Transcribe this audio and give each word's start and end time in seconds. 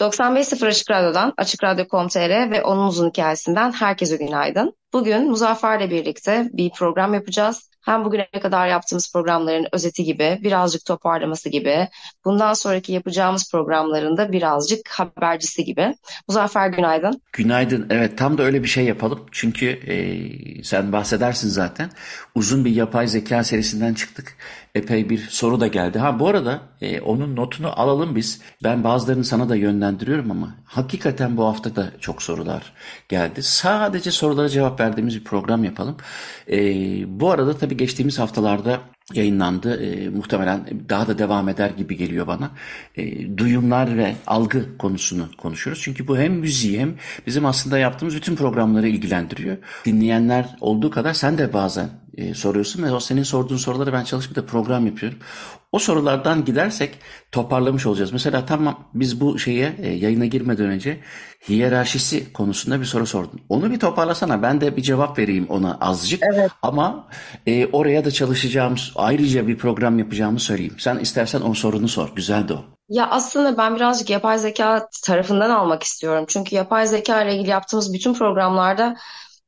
95.0 0.00 0.66
Açık 0.66 0.90
Radyo'dan, 0.90 1.34
Açık 1.36 1.64
Radyo.com.tr 1.64 2.50
ve 2.50 2.62
onun 2.62 2.86
uzun 2.86 3.08
hikayesinden 3.08 3.72
herkese 3.72 4.16
günaydın. 4.16 4.76
Bugün 4.92 5.30
Muzaffer'le 5.30 5.90
birlikte 5.90 6.48
bir 6.52 6.70
program 6.70 7.14
yapacağız. 7.14 7.69
Hem 7.80 8.04
bugüne 8.04 8.28
kadar 8.42 8.68
yaptığımız 8.68 9.12
programların 9.12 9.66
özeti 9.72 10.04
gibi, 10.04 10.38
birazcık 10.42 10.84
toparlaması 10.84 11.48
gibi, 11.48 11.88
bundan 12.24 12.52
sonraki 12.52 12.92
yapacağımız 12.92 13.50
programların 13.50 14.16
da 14.16 14.32
birazcık 14.32 14.88
habercisi 14.88 15.64
gibi. 15.64 15.94
Muzaffer 16.28 16.68
günaydın. 16.68 17.22
Günaydın. 17.32 17.86
Evet 17.90 18.18
tam 18.18 18.38
da 18.38 18.42
öyle 18.42 18.62
bir 18.62 18.68
şey 18.68 18.84
yapalım. 18.84 19.26
Çünkü 19.32 19.66
e, 19.66 20.64
sen 20.64 20.92
bahsedersin 20.92 21.48
zaten. 21.48 21.90
Uzun 22.34 22.64
bir 22.64 22.70
yapay 22.70 23.08
zeka 23.08 23.44
serisinden 23.44 23.94
çıktık. 23.94 24.36
Epey 24.74 25.10
bir 25.10 25.18
soru 25.18 25.60
da 25.60 25.66
geldi. 25.66 25.98
Ha 25.98 26.20
bu 26.20 26.28
arada 26.28 26.60
e, 26.80 27.00
onun 27.00 27.36
notunu 27.36 27.80
alalım 27.80 28.16
biz. 28.16 28.40
Ben 28.64 28.84
bazılarını 28.84 29.24
sana 29.24 29.48
da 29.48 29.56
yönlendiriyorum 29.56 30.30
ama 30.30 30.54
hakikaten 30.64 31.36
bu 31.36 31.46
hafta 31.46 31.76
da 31.76 31.90
çok 32.00 32.22
sorular 32.22 32.72
geldi. 33.08 33.42
Sadece 33.42 34.10
sorulara 34.10 34.48
cevap 34.48 34.80
verdiğimiz 34.80 35.16
bir 35.16 35.24
program 35.24 35.64
yapalım. 35.64 35.96
E, 36.50 36.58
bu 37.20 37.30
arada 37.30 37.58
tabii 37.58 37.69
geçtiğimiz 37.74 38.18
haftalarda 38.18 38.80
yayınlandı. 39.14 39.84
E, 39.84 40.08
muhtemelen 40.08 40.60
daha 40.88 41.06
da 41.06 41.18
devam 41.18 41.48
eder 41.48 41.70
gibi 41.70 41.96
geliyor 41.96 42.26
bana. 42.26 42.50
E, 42.96 43.36
duyumlar 43.38 43.96
ve 43.96 44.14
algı 44.26 44.78
konusunu 44.78 45.28
konuşuyoruz. 45.38 45.82
Çünkü 45.82 46.08
bu 46.08 46.18
hem 46.18 46.32
müziği 46.32 46.80
hem 46.80 46.94
bizim 47.26 47.46
aslında 47.46 47.78
yaptığımız 47.78 48.16
bütün 48.16 48.36
programları 48.36 48.88
ilgilendiriyor. 48.88 49.56
Dinleyenler 49.84 50.56
olduğu 50.60 50.90
kadar 50.90 51.12
sen 51.12 51.38
de 51.38 51.52
bazen 51.52 51.88
e, 52.20 52.34
soruyorsun 52.34 52.82
ve 52.82 52.92
o 52.92 53.00
senin 53.00 53.22
sorduğun 53.22 53.56
soruları 53.56 53.92
ben 53.92 54.04
çalışıp 54.04 54.36
da 54.36 54.46
program 54.46 54.86
yapıyorum. 54.86 55.18
O 55.72 55.78
sorulardan 55.78 56.44
gidersek 56.44 56.98
toparlamış 57.32 57.86
olacağız. 57.86 58.12
Mesela 58.12 58.46
tamam 58.46 58.88
biz 58.94 59.20
bu 59.20 59.38
şeye 59.38 59.76
e, 59.78 59.88
yayına 59.88 60.26
girmeden 60.26 60.66
önce 60.66 61.00
hiyerarşisi 61.48 62.32
konusunda 62.32 62.80
bir 62.80 62.84
soru 62.84 63.06
sordun. 63.06 63.40
Onu 63.48 63.70
bir 63.70 63.80
toparlasana 63.80 64.42
ben 64.42 64.60
de 64.60 64.76
bir 64.76 64.82
cevap 64.82 65.18
vereyim 65.18 65.46
ona 65.48 65.78
azıcık. 65.80 66.22
Evet. 66.32 66.50
Ama 66.62 67.08
e, 67.46 67.66
oraya 67.66 68.04
da 68.04 68.10
çalışacağımız 68.10 68.92
ayrıca 68.96 69.46
bir 69.48 69.58
program 69.58 69.98
yapacağımı 69.98 70.40
söyleyeyim. 70.40 70.76
Sen 70.78 70.98
istersen 70.98 71.40
o 71.40 71.54
sorunu 71.54 71.88
sor. 71.88 72.14
Güzeldi 72.16 72.52
o. 72.52 72.64
Ya 72.88 73.08
aslında 73.10 73.58
ben 73.58 73.76
birazcık 73.76 74.10
yapay 74.10 74.38
zeka 74.38 74.88
tarafından 75.04 75.50
almak 75.50 75.82
istiyorum. 75.82 76.24
Çünkü 76.28 76.56
yapay 76.56 76.86
zeka 76.86 77.22
ile 77.22 77.34
ilgili 77.34 77.50
yaptığımız 77.50 77.92
bütün 77.92 78.14
programlarda 78.14 78.96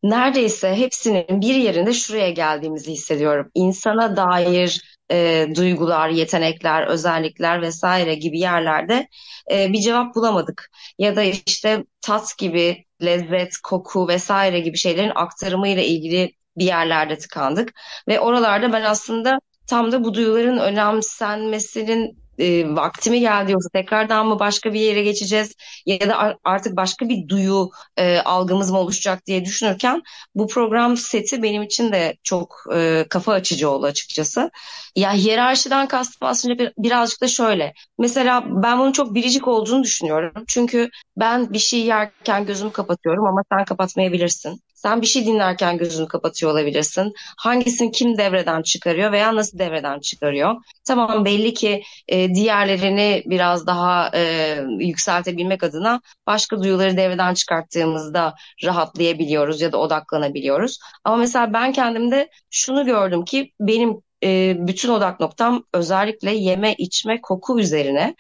neredeyse 0.03 0.75
hepsinin 0.75 1.41
bir 1.41 1.55
yerinde 1.55 1.93
şuraya 1.93 2.31
geldiğimizi 2.31 2.93
hissediyorum. 2.93 3.51
İnsana 3.55 4.17
dair 4.17 4.99
e, 5.11 5.47
duygular, 5.57 6.09
yetenekler, 6.09 6.87
özellikler 6.87 7.63
vesaire 7.63 8.15
gibi 8.15 8.39
yerlerde 8.39 9.09
e, 9.53 9.73
bir 9.73 9.81
cevap 9.81 10.15
bulamadık. 10.15 10.71
Ya 10.99 11.17
da 11.17 11.23
işte 11.23 11.85
tat 12.01 12.39
gibi, 12.39 12.85
lezzet, 13.03 13.57
koku 13.63 14.09
vesaire 14.09 14.61
gibi 14.61 14.77
şeylerin 14.77 15.13
aktarımıyla 15.15 15.83
ilgili 15.83 16.33
bir 16.57 16.65
yerlerde 16.65 17.19
tıkandık. 17.19 17.73
Ve 18.09 18.21
oralarda 18.21 18.73
ben 18.73 18.83
aslında 18.83 19.39
tam 19.67 19.93
da 19.93 20.05
bu 20.05 20.15
duyuların 20.15 20.59
önemsenmesinin 20.59 22.19
e, 22.43 22.75
vakti 22.75 23.11
mi 23.11 23.21
geldi 23.21 23.53
yoksa 23.53 23.69
tekrardan 23.69 24.27
mı 24.27 24.39
başka 24.39 24.73
bir 24.73 24.81
yere 24.81 25.03
geçeceğiz 25.03 25.55
ya 25.87 26.09
da 26.09 26.37
artık 26.45 26.77
başka 26.77 27.09
bir 27.09 27.29
duyu 27.29 27.71
e, 27.97 28.19
algımız 28.19 28.71
mı 28.71 28.79
oluşacak 28.79 29.27
diye 29.27 29.45
düşünürken 29.45 30.03
bu 30.35 30.47
program 30.47 30.97
seti 30.97 31.43
benim 31.43 31.63
için 31.63 31.93
de 31.93 32.17
çok 32.23 32.65
e, 32.75 33.07
kafa 33.11 33.33
açıcı 33.33 33.71
oldu 33.71 33.87
açıkçası. 33.87 34.51
Ya 34.97 35.13
hiyerarşiden 35.13 35.89
kastım 35.89 36.29
aslında 36.29 36.59
bir, 36.59 36.73
birazcık 36.79 37.23
da 37.23 37.29
şöyle. 37.29 37.73
Mesela 37.99 38.45
ben 38.47 38.79
bunun 38.79 38.93
çok 38.93 39.15
biricik 39.15 39.49
olduğunu 39.49 39.83
düşünüyorum. 39.83 40.45
Çünkü 40.49 40.91
ben 41.17 41.53
bir 41.53 41.59
şey 41.59 41.81
yerken 41.81 42.47
gözümü 42.47 42.73
kapatıyorum 42.73 43.27
ama 43.27 43.43
sen 43.53 43.65
kapatmayabilirsin. 43.65 44.61
Sen 44.83 45.03
bir 45.03 45.07
şey 45.07 45.27
dinlerken 45.27 45.79
gözünü 45.79 46.09
kapatıyor 46.09 46.53
olabilirsin. 46.53 47.13
Hangisini 47.39 47.93
kim 47.93 48.19
devreden 48.19 48.63
çıkarıyor 48.63 49.13
veya 49.13 49.37
nasıl 49.37 49.59
devreden 49.59 50.01
çıkarıyor? 50.01 50.55
Tamam 50.85 51.25
belli 51.25 51.55
ki 51.55 51.83
e, 52.09 52.35
diğerlerini 52.35 53.23
biraz 53.27 53.67
daha 53.67 54.11
e, 54.15 54.57
yükseltebilmek 54.79 55.63
adına 55.63 56.01
başka 56.27 56.63
duyuları 56.63 56.97
devreden 56.97 57.35
çıkarttığımızda 57.35 58.35
rahatlayabiliyoruz 58.65 59.61
ya 59.61 59.73
da 59.73 59.79
odaklanabiliyoruz. 59.79 60.79
Ama 61.05 61.17
mesela 61.17 61.53
ben 61.53 61.73
kendimde 61.73 62.29
şunu 62.51 62.85
gördüm 62.87 63.25
ki 63.25 63.53
benim 63.61 63.97
e, 64.25 64.55
bütün 64.59 64.89
odak 64.89 65.21
noktam 65.21 65.65
özellikle 65.75 66.31
yeme, 66.31 66.75
içme, 66.75 67.21
koku 67.21 67.61
üzerine. 67.61 68.15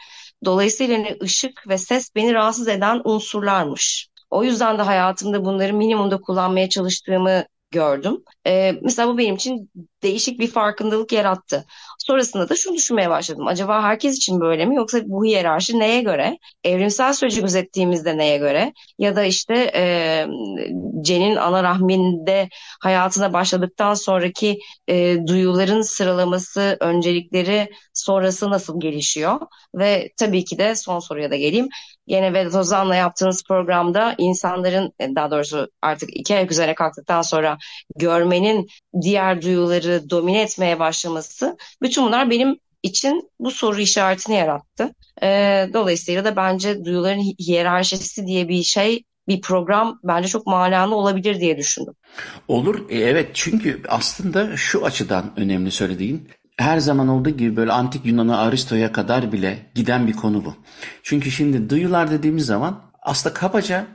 Dolayısıyla 0.44 0.98
hani 0.98 1.16
ışık 1.22 1.68
ve 1.68 1.78
ses 1.78 2.14
beni 2.14 2.34
rahatsız 2.34 2.68
eden 2.68 3.00
unsurlarmış. 3.04 4.11
O 4.32 4.44
yüzden 4.44 4.78
de 4.78 4.82
hayatımda 4.82 5.44
bunları 5.44 5.72
minimumda 5.74 6.20
kullanmaya 6.20 6.68
çalıştığımı 6.68 7.44
gördüm. 7.70 8.22
Ee, 8.46 8.72
mesela 8.82 9.08
bu 9.08 9.18
benim 9.18 9.34
için 9.34 9.70
değişik 10.02 10.40
bir 10.40 10.48
farkındalık 10.50 11.12
yarattı. 11.12 11.64
Sonrasında 11.98 12.48
da 12.48 12.56
şunu 12.56 12.74
düşünmeye 12.76 13.10
başladım. 13.10 13.46
Acaba 13.46 13.82
herkes 13.82 14.16
için 14.16 14.40
böyle 14.40 14.66
mi 14.66 14.76
yoksa 14.76 14.98
bu 15.04 15.24
hiyerarşi 15.24 15.78
neye 15.78 16.02
göre? 16.02 16.38
Evrimsel 16.64 17.12
süreci 17.12 17.40
gözettiğimizde 17.40 18.18
neye 18.18 18.38
göre? 18.38 18.72
Ya 18.98 19.16
da 19.16 19.24
işte 19.24 19.70
e, 19.74 20.26
Cen'in 21.02 21.36
ana 21.36 21.62
rahminde 21.62 22.48
hayatına 22.80 23.32
başladıktan 23.32 23.94
sonraki 23.94 24.58
e, 24.88 25.16
duyuların 25.26 25.82
sıralaması, 25.82 26.76
öncelikleri 26.80 27.68
sonrası 27.94 28.50
nasıl 28.50 28.80
gelişiyor? 28.80 29.40
Ve 29.74 30.10
tabii 30.18 30.44
ki 30.44 30.58
de 30.58 30.74
son 30.76 30.98
soruya 31.00 31.30
da 31.30 31.36
geleyim. 31.36 31.68
Yine 32.06 32.32
Vedat 32.32 32.54
Ozan'la 32.54 32.96
yaptığınız 32.96 33.44
programda 33.48 34.14
insanların 34.18 34.92
e, 35.00 35.14
daha 35.14 35.30
doğrusu 35.30 35.68
artık 35.82 36.16
iki 36.16 36.34
ayak 36.34 36.52
üzerine 36.52 36.74
kalktıktan 36.74 37.22
sonra 37.22 37.58
görmenin 37.96 38.68
diğer 39.02 39.42
duyuları 39.42 40.10
domine 40.10 40.42
etmeye 40.42 40.78
başlaması 40.78 41.56
bütün 41.82 42.06
bunlar 42.06 42.30
benim 42.30 42.58
için 42.82 43.30
bu 43.40 43.50
soru 43.50 43.80
işaretini 43.80 44.36
yarattı. 44.36 44.94
E, 45.22 45.26
dolayısıyla 45.72 46.24
da 46.24 46.36
bence 46.36 46.84
duyuların 46.84 47.34
hiyerarşisi 47.40 48.26
diye 48.26 48.48
bir 48.48 48.62
şey 48.62 49.04
bir 49.28 49.40
program 49.40 50.00
bence 50.04 50.28
çok 50.28 50.46
manalı 50.46 50.94
olabilir 50.94 51.40
diye 51.40 51.56
düşündüm. 51.56 51.94
Olur. 52.48 52.90
E, 52.90 52.98
evet 52.98 53.30
çünkü 53.34 53.82
aslında 53.88 54.56
şu 54.56 54.84
açıdan 54.84 55.32
önemli 55.36 55.70
söylediğin 55.70 56.28
her 56.62 56.78
zaman 56.78 57.08
olduğu 57.08 57.30
gibi 57.30 57.56
böyle 57.56 57.72
antik 57.72 58.06
Yunan'a 58.06 58.38
Aristo'ya 58.38 58.92
kadar 58.92 59.32
bile 59.32 59.58
giden 59.74 60.06
bir 60.06 60.12
konu 60.12 60.44
bu. 60.44 60.54
Çünkü 61.02 61.30
şimdi 61.30 61.70
duyular 61.70 62.10
dediğimiz 62.10 62.46
zaman 62.46 62.80
aslında 63.02 63.34
kabaca 63.34 63.86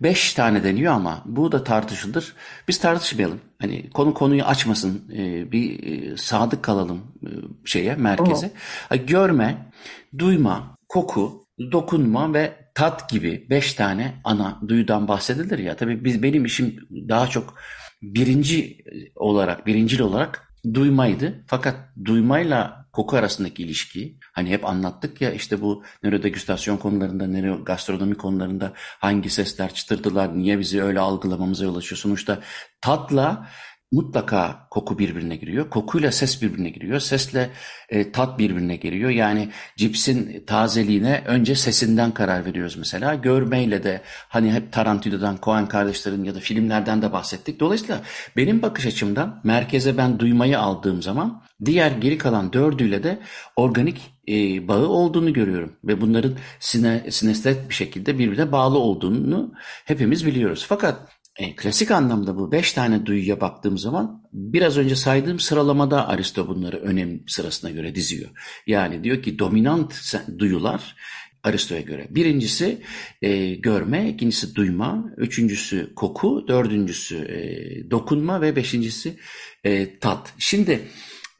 beş 0.00 0.32
tane 0.34 0.64
deniyor 0.64 0.92
ama 0.92 1.22
bu 1.26 1.52
da 1.52 1.64
tartışılır. 1.64 2.34
Biz 2.68 2.78
tartışmayalım. 2.78 3.40
Hani 3.60 3.90
konu 3.90 4.14
konuyu 4.14 4.44
açmasın. 4.44 5.12
E, 5.12 5.52
bir 5.52 5.82
e, 5.82 6.16
sadık 6.16 6.62
kalalım 6.62 7.00
e, 7.22 7.28
şeye, 7.64 7.94
merkeze. 7.94 8.52
Oh. 8.92 9.06
Görme, 9.06 9.72
duyma, 10.18 10.76
koku, 10.88 11.46
dokunma 11.72 12.34
ve 12.34 12.52
tat 12.74 13.10
gibi 13.10 13.46
beş 13.50 13.74
tane 13.74 14.14
ana 14.24 14.60
duyudan 14.68 15.08
bahsedilir 15.08 15.58
ya. 15.58 15.76
Tabii 15.76 16.04
biz 16.04 16.22
benim 16.22 16.44
işim 16.44 16.76
daha 17.08 17.26
çok 17.26 17.54
birinci 18.02 18.84
olarak, 19.16 19.66
birincil 19.66 20.00
olarak 20.00 20.53
duymaydı. 20.74 21.44
Fakat 21.46 21.76
duymayla 22.04 22.86
koku 22.92 23.16
arasındaki 23.16 23.62
ilişki 23.62 24.18
hani 24.32 24.50
hep 24.50 24.64
anlattık 24.64 25.20
ya 25.20 25.32
işte 25.32 25.60
bu 25.60 25.84
nörodegüstasyon 26.02 26.76
konularında, 26.76 27.26
nörogastronomi 27.26 28.14
konularında 28.14 28.72
hangi 28.76 29.30
sesler 29.30 29.74
çıtırdılar, 29.74 30.38
niye 30.38 30.58
bizi 30.58 30.82
öyle 30.82 31.00
algılamamıza 31.00 31.64
yol 31.64 31.76
açıyor. 31.76 31.98
Sonuçta 31.98 32.38
tatla 32.80 33.48
mutlaka 33.94 34.66
koku 34.70 34.98
birbirine 34.98 35.36
giriyor. 35.36 35.70
Kokuyla 35.70 36.12
ses 36.12 36.42
birbirine 36.42 36.70
giriyor. 36.70 37.00
Sesle 37.00 37.50
e, 37.88 38.12
tat 38.12 38.38
birbirine 38.38 38.76
giriyor. 38.76 39.10
Yani 39.10 39.48
cipsin 39.76 40.44
tazeliğine 40.46 41.22
önce 41.26 41.54
sesinden 41.54 42.10
karar 42.10 42.44
veriyoruz 42.44 42.76
mesela. 42.76 43.14
Görmeyle 43.14 43.84
de 43.84 44.00
hani 44.28 44.52
hep 44.52 44.72
Tarantino'dan, 44.72 45.38
Coen 45.42 45.68
kardeşlerin 45.68 46.24
ya 46.24 46.34
da 46.34 46.40
filmlerden 46.40 47.02
de 47.02 47.12
bahsettik. 47.12 47.60
Dolayısıyla 47.60 48.00
benim 48.36 48.62
bakış 48.62 48.86
açımdan 48.86 49.40
merkeze 49.44 49.96
ben 49.96 50.18
duymayı 50.18 50.58
aldığım 50.58 51.02
zaman 51.02 51.42
diğer 51.64 51.90
geri 51.90 52.18
kalan 52.18 52.52
dördüyle 52.52 53.02
de 53.02 53.18
organik 53.56 54.14
e, 54.28 54.68
bağı 54.68 54.88
olduğunu 54.88 55.32
görüyorum. 55.32 55.72
Ve 55.84 56.00
bunların 56.00 56.32
sine, 56.60 57.04
sinestet 57.10 57.68
bir 57.68 57.74
şekilde 57.74 58.18
birbirine 58.18 58.52
bağlı 58.52 58.78
olduğunu 58.78 59.52
hepimiz 59.84 60.26
biliyoruz. 60.26 60.66
Fakat 60.68 61.13
e, 61.36 61.56
klasik 61.56 61.90
anlamda 61.90 62.36
bu 62.36 62.52
beş 62.52 62.72
tane 62.72 63.06
duyuya 63.06 63.40
baktığım 63.40 63.78
zaman 63.78 64.22
biraz 64.32 64.78
önce 64.78 64.96
saydığım 64.96 65.40
sıralamada 65.40 66.08
Aristo 66.08 66.48
bunları 66.48 66.76
önem 66.76 67.20
sırasına 67.26 67.70
göre 67.70 67.94
diziyor. 67.94 68.30
Yani 68.66 69.04
diyor 69.04 69.22
ki 69.22 69.38
dominant 69.38 70.14
duyular 70.38 70.96
Aristo'ya 71.44 71.80
göre. 71.80 72.06
Birincisi 72.10 72.82
e, 73.22 73.54
görme, 73.54 74.08
ikincisi 74.08 74.54
duyma, 74.54 75.04
üçüncüsü 75.16 75.94
koku, 75.94 76.44
dördüncüsü 76.48 77.16
e, 77.16 77.90
dokunma 77.90 78.40
ve 78.40 78.56
beşincisi 78.56 79.16
e, 79.64 79.98
tat. 79.98 80.32
Şimdi 80.38 80.88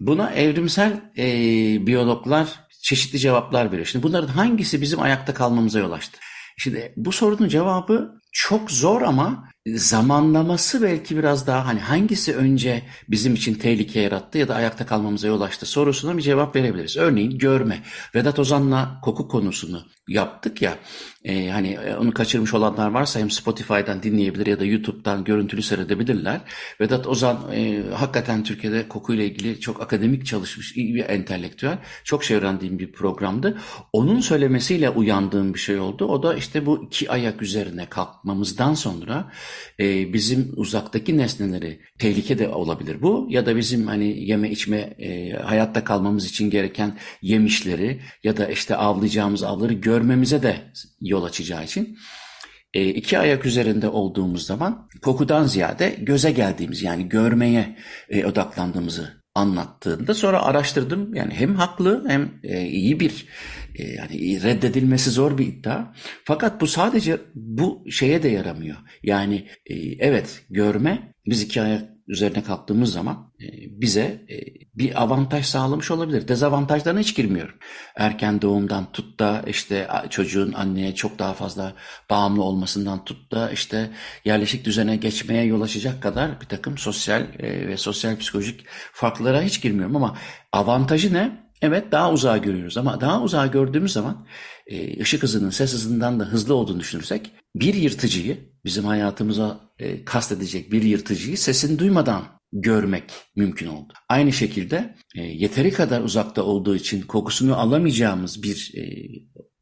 buna 0.01 0.31
evrimsel 0.31 1.01
e, 1.19 1.27
biyologlar 1.87 2.49
çeşitli 2.83 3.19
cevaplar 3.19 3.73
veriyor. 3.73 3.87
Şimdi 3.87 4.03
bunların 4.03 4.29
hangisi 4.29 4.81
bizim 4.81 5.01
ayakta 5.01 5.35
kalmamıza 5.35 5.79
yol 5.79 5.93
açtı? 5.93 6.19
Şimdi 6.57 6.93
bu 6.97 7.13
sorunun 7.13 7.49
cevabı 7.49 8.21
çok 8.33 8.71
zor 8.71 9.03
ama 9.03 9.49
zamanlaması 9.67 10.83
belki 10.83 11.17
biraz 11.17 11.47
daha 11.47 11.67
hani 11.67 11.81
hangisi 11.81 12.37
önce 12.37 12.83
bizim 13.09 13.35
için 13.35 13.55
tehlike 13.55 14.01
yarattı 14.01 14.39
ya 14.39 14.49
da 14.49 14.55
ayakta 14.55 14.87
kalmamıza 14.87 15.27
yol 15.27 15.41
açtı 15.41 15.67
sorusuna 15.67 16.17
bir 16.17 16.23
cevap 16.23 16.57
verebiliriz. 16.57 16.97
Örneğin 16.97 17.39
görme. 17.39 17.83
Vedat 18.15 18.39
Ozan'la 18.39 19.01
koku 19.03 19.29
konusunu 19.29 19.83
yaptık 20.09 20.63
ya 20.63 20.79
e, 21.25 21.51
hani 21.51 21.73
e, 21.73 21.97
onu 21.97 22.15
kaçırmış 22.15 22.55
olanlar 22.55 22.91
varsa 22.91 23.21
hem 23.21 23.31
Spotify'dan 23.31 24.03
dinleyebilir 24.03 24.47
ya 24.47 24.61
da 24.61 24.65
YouTube'dan 24.65 25.25
görüntülü 25.25 25.63
seyredebilirler. 25.63 26.41
Vedat 26.81 27.07
Ozan 27.07 27.53
e, 27.53 27.83
hakikaten 27.95 28.45
Türkiye'de 28.45 28.89
kokuyla 28.89 29.25
ilgili 29.25 29.61
çok 29.61 29.83
akademik 29.83 30.27
çalışmış 30.27 30.77
iyi 30.77 30.95
bir 30.95 31.09
entelektüel. 31.09 31.79
Çok 32.05 32.25
şey 32.25 32.37
öğrendiğim 32.37 32.79
bir 32.79 32.93
programdı. 32.93 33.59
Onun 33.93 34.21
söylemesiyle 34.21 34.91
uyandığım 34.91 35.55
bir 35.55 35.59
şey 35.59 35.79
oldu. 35.79 36.07
O 36.07 36.23
da 36.23 36.35
işte 36.35 36.67
bu 36.67 36.85
iki 36.85 37.11
ayak 37.11 37.43
üzerine 37.43 37.87
kalkmamızdan 37.87 38.75
sonra 38.75 39.33
e, 39.81 40.13
bizim 40.13 40.53
uzaktaki 40.57 41.19
nesneleri 41.19 41.81
tehlike 41.99 42.39
de 42.39 42.49
olabilir 42.49 43.03
bu 43.03 43.27
ya 43.31 43.47
da 43.47 43.57
bizim 43.57 43.87
hani 43.87 44.25
yeme 44.25 44.51
içme 44.51 44.79
e, 44.79 45.31
hayatta 45.31 45.85
kalmamız 45.85 46.27
için 46.27 46.51
gereken 46.51 46.99
yemişleri 47.23 48.01
ya 48.25 48.37
da 48.37 48.49
işte 48.49 48.77
avlayacağımız 48.77 49.43
avları 49.43 49.73
görmemize 49.73 50.43
de 50.43 50.57
yol 51.01 51.25
açacağı 51.25 51.65
için 51.65 51.99
e, 52.75 52.89
iki 52.89 53.19
ayak 53.19 53.47
üzerinde 53.47 53.89
olduğumuz 53.89 54.47
zaman 54.47 54.89
kokudan 55.03 55.47
ziyade 55.47 55.97
göze 55.99 56.31
geldiğimiz 56.31 56.83
yani 56.83 57.09
görmeye 57.09 57.77
e, 58.09 58.27
odaklandığımızı 58.27 59.24
anlattığında 59.35 60.15
sonra 60.15 60.43
araştırdım. 60.43 61.15
Yani 61.15 61.35
hem 61.35 61.55
haklı 61.55 62.05
hem 62.09 62.41
e, 62.43 62.67
iyi 62.67 63.01
bir 63.01 63.27
e, 63.75 63.93
yani 63.93 64.43
reddedilmesi 64.43 65.11
zor 65.11 65.39
bir 65.39 65.47
iddia. 65.47 65.93
Fakat 66.25 66.61
bu 66.61 66.67
sadece 66.67 67.21
bu 67.35 67.85
şeye 67.91 68.23
de 68.23 68.29
yaramıyor. 68.29 68.77
Yani 69.03 69.49
e, 69.67 69.75
evet 69.99 70.45
görme 70.51 71.13
biz 71.27 71.43
iki 71.43 71.63
ayak 71.63 71.94
üzerine 72.07 72.43
kalktığımız 72.43 72.93
zaman 72.93 73.33
e, 73.41 73.47
bize 73.81 74.25
e, 74.31 74.37
bir 74.75 75.03
avantaj 75.03 75.47
sağlamış 75.47 75.91
olabilir. 75.91 76.29
Dezavantajlarına 76.29 77.01
hiç 77.01 77.17
girmiyorum. 77.17 77.55
Erken 77.97 78.43
doğumdan 78.43 78.93
tut 78.93 79.21
da 79.21 79.43
işte 79.47 79.89
çocuğun 80.11 80.53
anneye 80.53 80.95
çok 80.95 81.19
daha 81.19 81.35
fazla 81.35 81.73
bağımlı 82.11 82.43
olmasından 82.43 83.05
tut 83.05 83.33
da 83.33 83.51
işte 83.51 83.91
yerleşik 84.25 84.65
düzene 84.65 84.97
geçmeye 84.97 85.45
yol 85.45 85.61
açacak 85.61 86.03
kadar 86.03 86.41
bir 86.41 86.47
takım 86.47 86.79
sosyal 86.79 87.23
e, 87.39 87.69
ve 87.69 87.77
sosyal 87.77 88.19
psikolojik 88.19 88.65
farklara 88.93 89.43
hiç 89.43 89.63
girmiyorum 89.63 89.97
ama 89.97 90.19
avantajı 90.53 91.15
ne? 91.15 91.44
Evet 91.65 91.93
daha 91.93 92.13
uzağa 92.13 92.39
görüyoruz 92.39 92.77
ama 92.79 93.01
daha 93.01 93.23
uzağa 93.23 93.47
gördüğümüz 93.47 93.93
zaman 93.93 94.27
ışık 95.01 95.23
hızının 95.23 95.51
ses 95.51 95.73
hızından 95.73 96.21
da 96.21 96.25
hızlı 96.25 96.55
olduğunu 96.55 96.81
düşünürsek 96.81 97.31
bir 97.57 97.75
yırtıcıyı 97.75 98.39
bizim 98.65 98.85
hayatımıza 98.85 99.61
e, 99.79 100.05
kastedecek 100.05 100.73
bir 100.73 100.83
yırtıcıyı 100.83 101.39
sesini 101.39 101.79
duymadan 101.79 102.25
görmek 102.53 103.05
mümkün 103.37 103.67
oldu. 103.67 103.93
Aynı 104.09 104.33
şekilde 104.33 104.95
e, 105.17 105.23
yeteri 105.23 105.73
kadar 105.73 106.01
uzakta 106.01 106.43
olduğu 106.43 106.77
için 106.77 107.03
kokusunu 107.03 107.59
alamayacağımız 107.59 108.43
bir 108.43 108.73
e, 108.77 108.85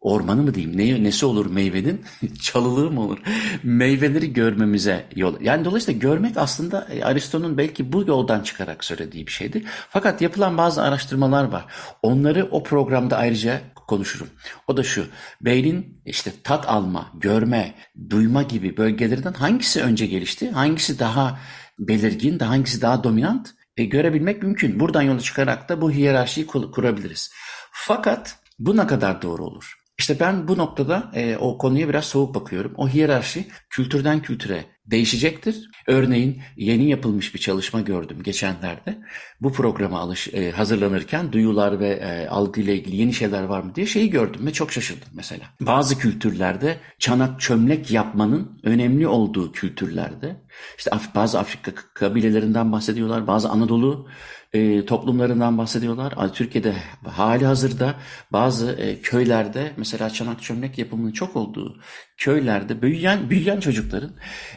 ormanı 0.02 0.42
mı 0.42 0.54
diyeyim 0.54 0.78
ne, 0.78 1.04
nesi 1.04 1.26
olur 1.26 1.46
meyvenin 1.46 2.04
çalılığı 2.42 2.90
mı 2.90 3.00
olur 3.00 3.18
meyveleri 3.62 4.32
görmemize 4.32 5.06
yol 5.16 5.40
yani 5.40 5.64
dolayısıyla 5.64 6.00
görmek 6.00 6.36
aslında 6.36 6.88
e, 6.90 7.04
Aristo'nun 7.04 7.58
belki 7.58 7.92
bu 7.92 8.04
yoldan 8.06 8.40
çıkarak 8.40 8.84
söylediği 8.84 9.26
bir 9.26 9.32
şeydi 9.32 9.64
fakat 9.88 10.22
yapılan 10.22 10.58
bazı 10.58 10.82
araştırmalar 10.82 11.44
var 11.44 11.64
onları 12.02 12.48
o 12.50 12.62
programda 12.62 13.16
ayrıca 13.16 13.60
konuşurum. 13.86 14.28
O 14.68 14.76
da 14.76 14.82
şu, 14.82 15.06
beynin 15.40 16.02
işte 16.06 16.32
tat 16.44 16.68
alma, 16.68 17.12
görme, 17.14 17.74
duyma 18.10 18.42
gibi 18.42 18.76
bölgelerinden 18.76 19.32
hangisi 19.32 19.82
önce 19.82 20.06
gelişti, 20.06 20.50
hangisi 20.50 20.98
daha 20.98 21.38
belirgin, 21.78 22.40
daha 22.40 22.50
hangisi 22.50 22.82
daha 22.82 23.04
dominant 23.04 23.54
e, 23.76 23.84
görebilmek 23.84 24.42
mümkün. 24.42 24.80
Buradan 24.80 25.02
yola 25.02 25.20
çıkarak 25.20 25.68
da 25.68 25.80
bu 25.80 25.90
hiyerarşiyi 25.90 26.46
kurabiliriz. 26.46 27.32
Fakat 27.72 28.38
bu 28.58 28.76
ne 28.76 28.86
kadar 28.86 29.22
doğru 29.22 29.44
olur? 29.44 29.81
İşte 30.02 30.20
ben 30.20 30.48
bu 30.48 30.58
noktada 30.58 31.10
e, 31.14 31.36
o 31.36 31.58
konuya 31.58 31.88
biraz 31.88 32.04
soğuk 32.04 32.34
bakıyorum. 32.34 32.72
O 32.76 32.88
hiyerarşi 32.88 33.46
kültürden 33.70 34.22
kültüre 34.22 34.64
değişecektir. 34.86 35.70
Örneğin 35.86 36.42
yeni 36.56 36.90
yapılmış 36.90 37.34
bir 37.34 37.40
çalışma 37.40 37.80
gördüm 37.80 38.22
geçenlerde. 38.22 38.98
Bu 39.40 39.52
programa 39.52 39.98
alış, 40.00 40.28
e, 40.34 40.50
hazırlanırken 40.50 41.32
duyular 41.32 41.80
ve 41.80 41.88
e, 41.88 42.28
algı 42.28 42.60
ile 42.60 42.74
ilgili 42.76 42.96
yeni 42.96 43.14
şeyler 43.14 43.42
var 43.42 43.60
mı 43.60 43.74
diye 43.74 43.86
şeyi 43.86 44.10
gördüm 44.10 44.46
ve 44.46 44.52
çok 44.52 44.72
şaşırdım 44.72 45.08
mesela. 45.14 45.44
Bazı 45.60 45.98
kültürlerde 45.98 46.76
çanak 46.98 47.40
çömlek 47.40 47.90
yapmanın 47.90 48.60
önemli 48.62 49.06
olduğu 49.06 49.52
kültürlerde 49.52 50.36
işte 50.78 50.90
bazı 51.14 51.38
Afrika 51.38 51.72
kabilelerinden 51.94 52.72
bahsediyorlar, 52.72 53.26
bazı 53.26 53.48
Anadolu 53.48 54.08
e, 54.52 54.84
toplumlarından 54.86 55.58
bahsediyorlar. 55.58 56.14
Türkiye'de 56.34 56.74
hali 57.04 57.46
hazırda 57.46 57.94
bazı 58.32 58.72
e, 58.72 59.00
köylerde 59.00 59.72
mesela 59.76 60.10
çanak 60.10 60.42
çömlek 60.42 60.78
yapımının 60.78 61.12
çok 61.12 61.36
olduğu 61.36 61.80
köylerde 62.16 62.82
büyüyen, 62.82 63.30
büyüyen 63.30 63.60
çocukların 63.60 64.12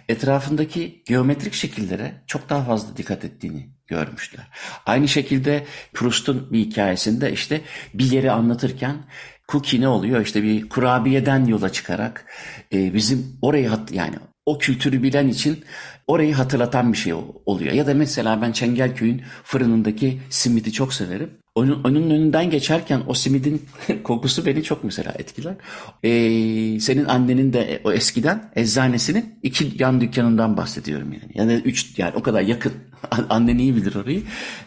etrafındaki 0.10 1.03
geometrik 1.05 1.53
şekillere 1.53 2.24
çok 2.27 2.50
daha 2.50 2.63
fazla 2.63 2.98
dikkat 2.98 3.25
ettiğini 3.25 3.69
görmüşler. 3.88 4.48
Aynı 4.86 5.08
şekilde 5.08 5.65
Proust'un 5.93 6.53
bir 6.53 6.60
hikayesinde 6.60 7.31
işte 7.31 7.62
bir 7.93 8.12
yeri 8.12 8.31
anlatırken 8.31 8.96
cookie 9.48 9.81
ne 9.81 9.88
oluyor? 9.88 10.22
İşte 10.22 10.43
bir 10.43 10.69
kurabiyeden 10.69 11.46
yola 11.46 11.72
çıkarak 11.72 12.25
e, 12.74 12.93
bizim 12.93 13.38
orayı 13.41 13.72
yani 13.91 14.15
o 14.46 14.58
kültürü 14.58 15.03
bilen 15.03 15.27
için 15.27 15.63
orayı 16.07 16.33
hatırlatan 16.33 16.93
bir 16.93 16.97
şey 16.97 17.13
oluyor. 17.45 17.74
Ya 17.74 17.88
da 17.88 17.93
mesela 17.93 18.41
ben 18.41 18.51
Çengelköy'ün 18.51 19.21
fırınındaki 19.43 20.19
simidi 20.29 20.71
çok 20.71 20.93
severim. 20.93 21.29
Onun, 21.55 21.83
onun 21.83 22.09
önünden 22.09 22.50
geçerken 22.50 23.01
o 23.07 23.13
simidin 23.13 23.65
kokusu 24.03 24.45
beni 24.45 24.63
çok 24.63 24.83
mesela 24.83 25.13
etkiler. 25.19 25.55
Ee, 26.03 26.79
senin 26.79 27.05
annenin 27.05 27.53
de 27.53 27.81
o 27.83 27.91
eskiden 27.91 28.51
eczanesinin 28.55 29.39
iki 29.43 29.71
yan 29.79 30.01
dükkanından 30.01 30.57
bahsediyorum 30.57 31.13
yani. 31.13 31.31
Yani 31.33 31.53
üç 31.53 32.00
yani 32.00 32.13
o 32.15 32.24
kadar 32.24 32.41
yakın. 32.41 32.74
Annen 33.29 33.57
iyi 33.57 33.75
bilir 33.75 33.95
orayı. 33.95 34.21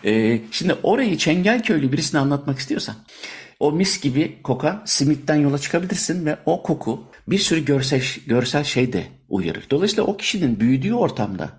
Ee, 0.04 0.40
şimdi 0.50 0.75
orayı 0.83 1.18
Çengelköylü 1.18 1.92
birisine 1.92 2.21
anlatmak 2.21 2.59
istiyorsan 2.59 2.97
o 3.61 3.73
mis 3.73 4.00
gibi 4.00 4.38
kokan 4.42 4.83
simitten 4.85 5.37
yola 5.37 5.59
çıkabilirsin 5.59 6.26
ve 6.26 6.38
o 6.47 6.62
koku 6.62 7.04
bir 7.28 7.38
sürü 7.38 7.64
görsel, 7.64 8.02
görsel 8.26 8.64
şey 8.64 8.92
de 8.92 9.18
uyarır. 9.28 9.66
Dolayısıyla 9.70 10.04
o 10.04 10.16
kişinin 10.16 10.61
büyüdüğü 10.61 10.94
ortamda 10.94 11.50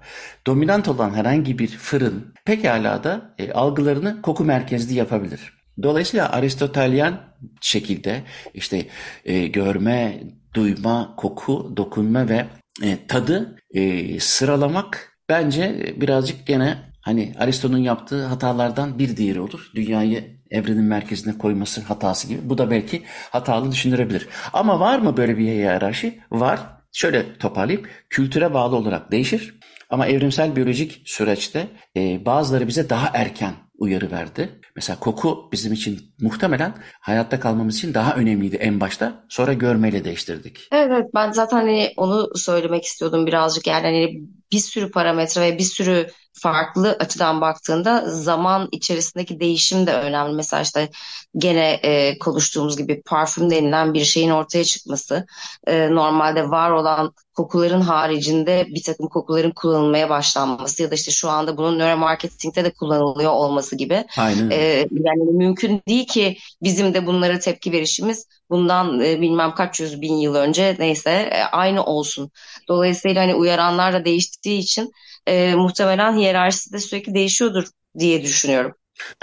dominant 0.47 0.87
olan 0.87 1.13
herhangi 1.13 1.59
bir 1.59 1.67
fırın 1.67 2.33
pekala 2.45 3.03
da 3.03 3.35
e, 3.37 3.51
algılarını 3.51 4.21
koku 4.21 4.45
merkezli 4.45 4.95
yapabilir. 4.95 5.53
Dolayısıyla 5.83 6.31
Aristotelyan 6.31 7.19
şekilde 7.61 8.23
işte 8.53 8.85
e, 9.25 9.47
görme, 9.47 10.23
duyma, 10.53 11.13
koku, 11.17 11.73
dokunma 11.77 12.29
ve 12.29 12.45
e, 12.83 13.07
tadı 13.07 13.55
e, 13.73 14.19
sıralamak 14.19 15.17
bence 15.29 15.95
birazcık 16.01 16.47
gene 16.47 16.77
hani 17.01 17.33
Aristo'nun 17.39 17.77
yaptığı 17.77 18.25
hatalardan 18.25 18.99
bir 18.99 19.17
diğeri 19.17 19.41
olur. 19.41 19.71
Dünyayı 19.75 20.39
evrenin 20.51 20.83
merkezine 20.83 21.37
koyması 21.37 21.81
hatası 21.81 22.27
gibi. 22.27 22.39
Bu 22.43 22.57
da 22.57 22.71
belki 22.71 23.03
hatalı 23.31 23.71
düşünülebilir. 23.71 24.27
Ama 24.53 24.79
var 24.79 24.99
mı 24.99 25.17
böyle 25.17 25.37
bir 25.37 25.43
hiyerarşi? 25.43 26.19
Var. 26.31 26.78
Şöyle 26.93 27.37
toparlayayım. 27.37 27.87
Kültüre 28.09 28.53
bağlı 28.53 28.75
olarak 28.75 29.11
değişir. 29.11 29.59
Ama 29.89 30.07
evrimsel 30.07 30.55
biyolojik 30.55 31.01
süreçte 31.05 31.67
e, 31.97 32.25
bazıları 32.25 32.67
bize 32.67 32.89
daha 32.89 33.11
erken 33.13 33.53
uyarı 33.77 34.11
verdi. 34.11 34.49
Mesela 34.75 34.99
koku 34.99 35.49
bizim 35.51 35.73
için 35.73 35.99
muhtemelen 36.21 36.73
hayatta 36.99 37.39
kalmamız 37.39 37.77
için 37.77 37.93
daha 37.93 38.15
önemliydi 38.15 38.55
en 38.55 38.79
başta. 38.79 39.25
Sonra 39.29 39.53
görmeyle 39.53 40.05
değiştirdik. 40.05 40.67
Evet, 40.71 40.91
evet 40.91 41.05
ben 41.15 41.31
zaten 41.31 41.57
hani 41.57 41.93
onu 41.97 42.29
söylemek 42.35 42.83
istiyordum 42.83 43.27
birazcık 43.27 43.67
yani 43.67 43.83
hani 43.83 44.21
bir 44.51 44.59
sürü 44.59 44.91
parametre 44.91 45.41
ve 45.41 45.57
bir 45.57 45.63
sürü 45.63 46.07
farklı 46.41 46.97
açıdan 46.99 47.41
baktığında 47.41 48.03
zaman 48.07 48.69
içerisindeki 48.71 49.39
değişim 49.39 49.87
de 49.87 49.93
önemli. 49.93 50.35
Mesela 50.35 50.61
işte 50.61 50.89
gene 51.37 51.79
e, 51.83 52.19
konuştuğumuz 52.19 52.77
gibi 52.77 53.01
parfüm 53.01 53.51
denilen 53.51 53.93
bir 53.93 54.03
şeyin 54.03 54.29
ortaya 54.29 54.63
çıkması, 54.63 55.25
e, 55.67 55.95
normalde 55.95 56.49
var 56.49 56.71
olan 56.71 57.13
kokuların 57.33 57.81
haricinde 57.81 58.67
bir 58.69 58.83
takım 58.83 59.07
kokuların 59.07 59.51
kullanılmaya 59.51 60.09
başlanması 60.09 60.83
ya 60.83 60.91
da 60.91 60.95
işte 60.95 61.11
şu 61.11 61.29
anda 61.29 61.57
bunun 61.57 61.79
nöromarketingde 61.79 62.63
de 62.63 62.71
kullanılıyor 62.71 63.31
olması 63.31 63.75
gibi. 63.75 64.05
Aynen. 64.17 64.49
E, 64.49 64.87
yani 64.91 65.23
mümkün 65.31 65.81
değil 65.87 66.07
ki 66.07 66.37
bizim 66.63 66.93
de 66.93 67.05
bunlara 67.05 67.39
tepki 67.39 67.71
verişimiz 67.71 68.25
bundan 68.49 69.01
e, 69.01 69.21
bilmem 69.21 69.53
kaç 69.55 69.79
yüz 69.79 70.01
bin 70.01 70.13
yıl 70.13 70.35
önce 70.35 70.75
neyse 70.79 71.11
e, 71.11 71.43
aynı 71.43 71.83
olsun. 71.83 72.31
Dolayısıyla 72.67 73.21
hani 73.21 73.35
uyaranlar 73.35 73.93
da 73.93 74.05
değiştiği 74.05 74.59
için 74.59 74.91
e, 75.29 75.55
muhtemelen 75.55 76.17
hiyerarşisi 76.17 76.73
de 76.73 76.79
sürekli 76.79 77.13
değişiyordur 77.13 77.63
diye 77.99 78.23
düşünüyorum. 78.23 78.73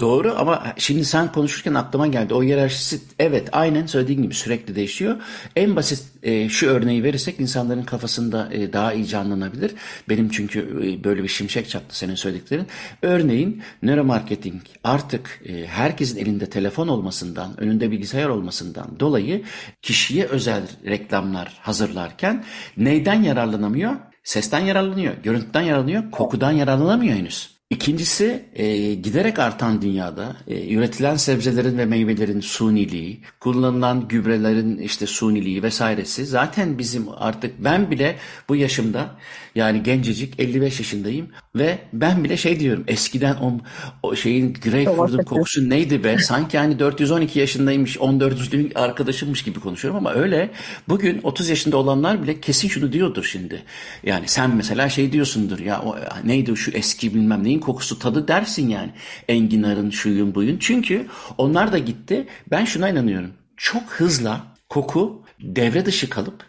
Doğru 0.01 0.35
ama 0.39 0.75
şimdi 0.79 1.05
sen 1.05 1.33
konuşurken 1.33 1.75
aklıma 1.75 2.07
geldi. 2.07 2.35
O 2.35 2.43
hiyerarşisi 2.43 3.01
evet 3.19 3.49
aynen 3.53 3.87
söylediğin 3.87 4.23
gibi 4.23 4.35
sürekli 4.35 4.77
değişiyor. 4.77 5.17
En 5.57 5.77
basit 5.77 6.05
e, 6.23 6.49
şu 6.49 6.67
örneği 6.67 7.05
verirsek 7.05 7.41
insanların 7.41 7.83
kafasında 7.83 8.49
e, 8.53 8.73
daha 8.73 8.93
iyi 8.93 9.07
canlanabilir. 9.07 9.75
Benim 10.09 10.29
çünkü 10.29 10.61
e, 10.61 11.05
böyle 11.05 11.23
bir 11.23 11.29
şimşek 11.29 11.69
çaktı 11.69 11.99
senin 11.99 12.15
söylediklerin. 12.15 12.67
Örneğin 13.03 13.63
nöromarketing 13.83 14.63
artık 14.85 15.41
e, 15.49 15.67
herkesin 15.67 16.19
elinde 16.19 16.47
telefon 16.47 16.89
olmasından, 16.89 17.61
önünde 17.61 17.91
bilgisayar 17.91 18.29
olmasından 18.29 19.01
dolayı 19.01 19.43
kişiye 19.83 20.25
özel 20.27 20.63
reklamlar 20.87 21.59
hazırlarken 21.61 22.45
neyden 22.77 23.23
yararlanamıyor? 23.23 23.97
Sesten 24.27 24.61
yararlanıyor, 24.61 25.15
görüntüden 25.15 25.63
yararlanıyor, 25.63 26.11
kokudan 26.11 26.53
yararlanamıyor 26.53 27.15
henüz. 27.15 27.56
İkincisi 27.71 28.45
e, 28.55 28.95
giderek 28.95 29.39
artan 29.39 29.83
dünyada 29.83 30.37
e, 30.49 30.75
üretilen 30.75 31.17
sebzelerin 31.17 31.79
ve 31.79 31.87
meyvelerin 31.87 32.41
suniliği, 32.41 33.21
kullanılan 33.41 34.09
gübrelerin 34.09 34.79
işte 34.79 35.07
suniliği 35.07 35.63
vesairesi 35.63 36.27
zaten 36.27 36.79
bizim 36.79 37.07
artık 37.17 37.65
ben 37.65 37.91
bile 37.91 38.17
bu 38.49 38.57
yaşımda 38.57 39.17
yani 39.55 39.83
gencecik 39.83 40.41
55 40.41 40.79
yaşındayım 40.79 41.29
ve 41.57 41.79
ben 41.93 42.25
bile 42.25 42.37
şey 42.37 42.61
diyorum 42.61 42.85
eskiden 42.87 43.35
o, 43.35 43.53
o 44.03 44.17
şeyin 44.17 44.55
greyfurt'un 44.55 45.25
kokusu 45.25 45.71
neydi 45.71 46.05
be 46.05 46.19
sanki 46.19 46.59
hani 46.59 46.79
412 46.79 47.39
yaşındaymış 47.39 47.99
14. 47.99 48.39
arkadaşımmış 48.75 49.43
gibi 49.43 49.61
konuşuyorum 49.61 49.99
ama 49.99 50.13
öyle 50.13 50.51
bugün 50.89 51.21
30 51.23 51.49
yaşında 51.49 51.77
olanlar 51.77 52.23
bile 52.23 52.41
kesin 52.41 52.69
şunu 52.69 52.93
diyordur 52.93 53.25
şimdi. 53.25 53.63
Yani 54.03 54.29
sen 54.29 54.57
mesela 54.57 54.89
şey 54.89 55.13
diyorsundur 55.13 55.59
ya 55.59 55.83
o, 55.83 55.97
neydi 56.25 56.57
şu 56.57 56.71
eski 56.71 57.15
bilmem 57.15 57.45
neyin 57.57 57.61
kokusu 57.61 57.99
tadı 57.99 58.29
dersin 58.29 58.69
yani. 58.69 58.91
Enginarın 59.29 59.91
şuyun 59.91 60.35
buyun. 60.35 60.59
Çünkü 60.59 61.07
onlar 61.39 61.73
da 61.73 61.79
gitti. 61.79 62.27
Ben 62.51 62.65
şuna 62.65 62.89
inanıyorum. 62.89 63.33
Çok 63.57 63.83
hızla 63.83 64.47
koku 64.69 65.25
devre 65.41 65.87
dışı 65.87 66.11
kalıp 66.11 66.45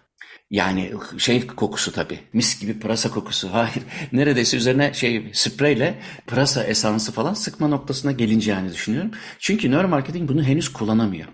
yani 0.51 0.91
şey 1.17 1.47
kokusu 1.47 1.91
tabii. 1.91 2.19
Mis 2.33 2.61
gibi 2.61 2.79
pırasa 2.79 3.09
kokusu. 3.09 3.49
Hayır. 3.53 3.83
Neredeyse 4.11 4.57
üzerine 4.57 4.93
şey 4.93 5.31
spreyle 5.33 5.99
pırasa 6.27 6.63
esansı 6.63 7.11
falan 7.11 7.33
sıkma 7.33 7.67
noktasına 7.67 8.11
gelince 8.11 8.51
yani 8.51 8.73
düşünüyorum. 8.73 9.11
Çünkü 9.39 9.71
nöromarketing 9.71 10.29
bunu 10.29 10.43
henüz 10.43 10.73
kullanamıyor. 10.73 11.27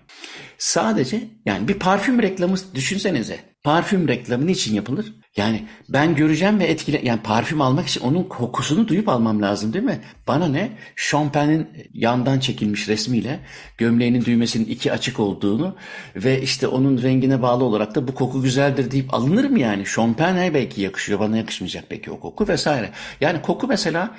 Sadece 0.58 1.24
yani 1.46 1.68
bir 1.68 1.80
parfüm 1.80 2.22
reklamı 2.22 2.56
düşünsenize. 2.75 3.53
Parfüm 3.63 4.08
reklamı 4.08 4.48
niçin 4.48 4.75
yapılır? 4.75 5.13
Yani 5.38 5.67
ben 5.89 6.15
göreceğim 6.15 6.60
ve 6.60 6.65
etkile 6.65 7.01
yani 7.03 7.22
parfüm 7.22 7.62
almak 7.62 7.88
için 7.88 8.01
onun 8.01 8.24
kokusunu 8.24 8.88
duyup 8.88 9.10
almam 9.10 9.41
lazım 9.41 9.74
değil 9.74 9.86
mi? 9.86 10.01
Bana 10.27 10.48
ne? 10.48 10.72
Şampen'in 10.96 11.70
yandan 11.93 12.39
çekilmiş 12.39 12.89
resmiyle 12.89 13.39
gömleğinin 13.77 14.25
düğmesinin 14.25 14.65
iki 14.65 14.91
açık 14.91 15.20
olduğunu 15.20 15.75
ve 16.15 16.41
işte 16.41 16.67
onun 16.67 17.01
rengine 17.01 17.41
bağlı 17.41 17.63
olarak 17.63 17.96
da 17.96 18.08
bu 18.08 18.15
koku 18.15 18.41
güzeldir 18.41 18.91
deyip 18.91 19.13
alınır 19.13 19.50
mı 19.50 19.60
yani? 19.60 19.86
Şampen'e 19.86 20.53
belki 20.53 20.82
yakışıyor, 20.82 21.20
bana 21.20 21.38
yakışmayacak 21.38 21.91
belki 21.91 22.12
o 22.12 22.20
koku 22.20 22.48
vesaire. 22.48 22.89
Yani 23.22 23.41
koku 23.41 23.67
mesela 23.67 24.15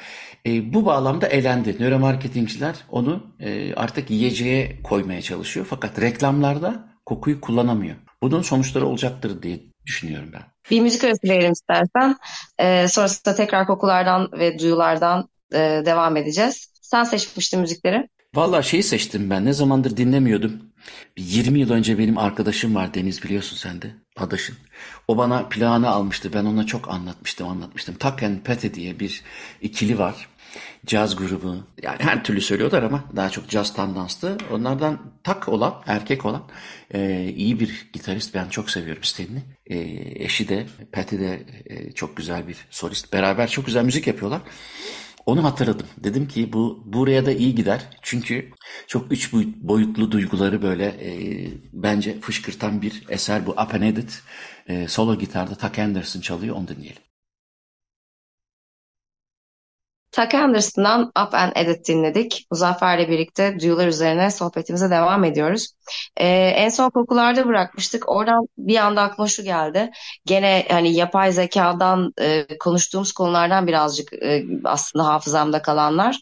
e, 0.46 0.74
bu 0.74 0.86
bağlamda 0.86 1.26
elendi. 1.26 1.76
Nöromarketingçiler 1.80 2.74
onu 2.90 3.26
e, 3.40 3.74
artık 3.74 4.10
yiyeceğe 4.10 4.82
koymaya 4.82 5.22
çalışıyor. 5.22 5.66
Fakat 5.70 6.00
reklamlarda 6.00 6.93
kokuyu 7.06 7.40
kullanamıyor. 7.40 7.96
Bunun 8.23 8.42
sonuçları 8.42 8.87
olacaktır 8.87 9.42
diye 9.42 9.61
düşünüyorum 9.87 10.30
ben. 10.32 10.42
Bir 10.70 10.80
müzik 10.80 11.04
arası 11.04 11.28
verelim 11.28 11.52
istersen. 11.52 12.16
Ee, 12.58 12.88
sonrasında 12.88 13.34
tekrar 13.34 13.66
kokulardan 13.66 14.28
ve 14.32 14.58
duyulardan 14.58 15.28
e, 15.52 15.58
devam 15.87 16.16
edeceğiz. 16.16 16.68
Sen 16.82 17.04
seçmiştin 17.04 17.61
müzikleri. 17.61 18.08
Valla 18.34 18.62
şeyi 18.62 18.82
seçtim 18.82 19.30
ben. 19.30 19.44
Ne 19.44 19.52
zamandır 19.52 19.96
dinlemiyordum. 19.96 20.62
20 21.16 21.58
yıl 21.58 21.70
önce 21.70 21.99
benim 21.99 22.18
arkadaşım 22.18 22.75
var 22.75 22.94
Deniz 22.94 23.23
biliyorsun 23.23 23.56
sen 23.56 23.82
de. 23.82 23.90
Adaşın. 24.16 24.56
O 25.08 25.16
bana 25.16 25.49
plağını 25.49 25.88
almıştı. 25.88 26.30
Ben 26.34 26.44
ona 26.44 26.66
çok 26.66 26.90
anlatmıştım 26.90 27.49
anlatmıştım. 27.49 27.94
Tuck 27.94 28.23
and 28.23 28.40
Patty 28.40 28.66
diye 28.75 29.00
bir 29.00 29.23
ikili 29.61 29.99
var 29.99 30.28
caz 30.87 31.16
grubu 31.16 31.56
yani 31.82 31.96
her 31.99 32.25
türlü 32.25 32.40
söylüyorlar 32.40 32.82
ama 32.82 33.04
daha 33.16 33.30
çok 33.30 33.49
caz 33.49 33.75
tandanslı. 33.75 34.38
Onlardan 34.50 35.12
tak 35.23 35.49
olan, 35.49 35.82
erkek 35.87 36.25
olan 36.25 36.42
e, 36.94 37.32
iyi 37.37 37.61
bir 37.61 37.90
gitarist. 37.92 38.34
Ben 38.34 38.49
çok 38.49 38.70
seviyorum 38.70 39.04
Stanley. 39.04 39.42
E, 39.66 39.78
eşi 40.25 40.49
de, 40.49 40.66
Patty 40.92 41.16
de 41.16 41.46
e, 41.66 41.92
çok 41.92 42.16
güzel 42.16 42.49
bir 42.49 42.56
solist. 42.70 43.12
Beraber 43.12 43.49
çok 43.49 43.66
güzel 43.66 43.84
müzik 43.84 44.06
yapıyorlar. 44.06 44.40
Onu 45.26 45.44
hatırladım. 45.44 45.87
Dedim 45.99 46.28
ki 46.28 46.52
bu 46.52 46.82
buraya 46.87 47.26
da 47.26 47.32
iyi 47.32 47.54
gider. 47.54 47.80
Çünkü 48.02 48.50
çok 48.87 49.12
üç 49.12 49.32
boyutlu 49.56 50.12
duyguları 50.12 50.62
böyle 50.62 50.87
e, 50.87 51.11
bence 51.73 52.20
fışkırtan 52.20 52.82
bir 52.82 53.02
eser 53.08 53.46
bu. 53.46 53.50
Up 53.50 53.75
and 53.75 53.82
Edit. 53.82 54.23
E, 54.68 54.88
solo 54.88 55.18
gitarda 55.18 55.54
Tuck 55.54 55.78
Anderson 55.78 56.20
çalıyor. 56.20 56.56
Onu 56.56 56.68
dinleyelim. 56.68 57.02
Tuck 60.14 60.35
Anderson'dan 60.35 61.02
Up 61.02 61.35
and 61.35 61.52
Edit 61.56 61.88
dinledik. 61.88 62.47
Muzaffer'le 62.50 63.09
birlikte 63.09 63.61
duyular 63.61 63.87
üzerine 63.87 64.30
sohbetimize 64.30 64.90
devam 64.90 65.25
ediyoruz. 65.25 65.68
Ee, 66.16 66.26
en 66.56 66.68
son 66.68 66.90
kokularda 66.90 67.47
bırakmıştık. 67.47 68.09
Oradan 68.09 68.49
bir 68.59 68.76
anda 68.76 69.02
aklıma 69.02 69.28
şu 69.28 69.42
geldi. 69.42 69.90
Gene 70.26 70.66
hani 70.71 70.94
yapay 70.94 71.33
zekadan 71.33 72.12
e, 72.21 72.59
konuştuğumuz 72.59 73.12
konulardan 73.12 73.66
birazcık 73.66 74.12
e, 74.12 74.44
aslında 74.64 75.06
hafızamda 75.06 75.62
kalanlar. 75.62 76.18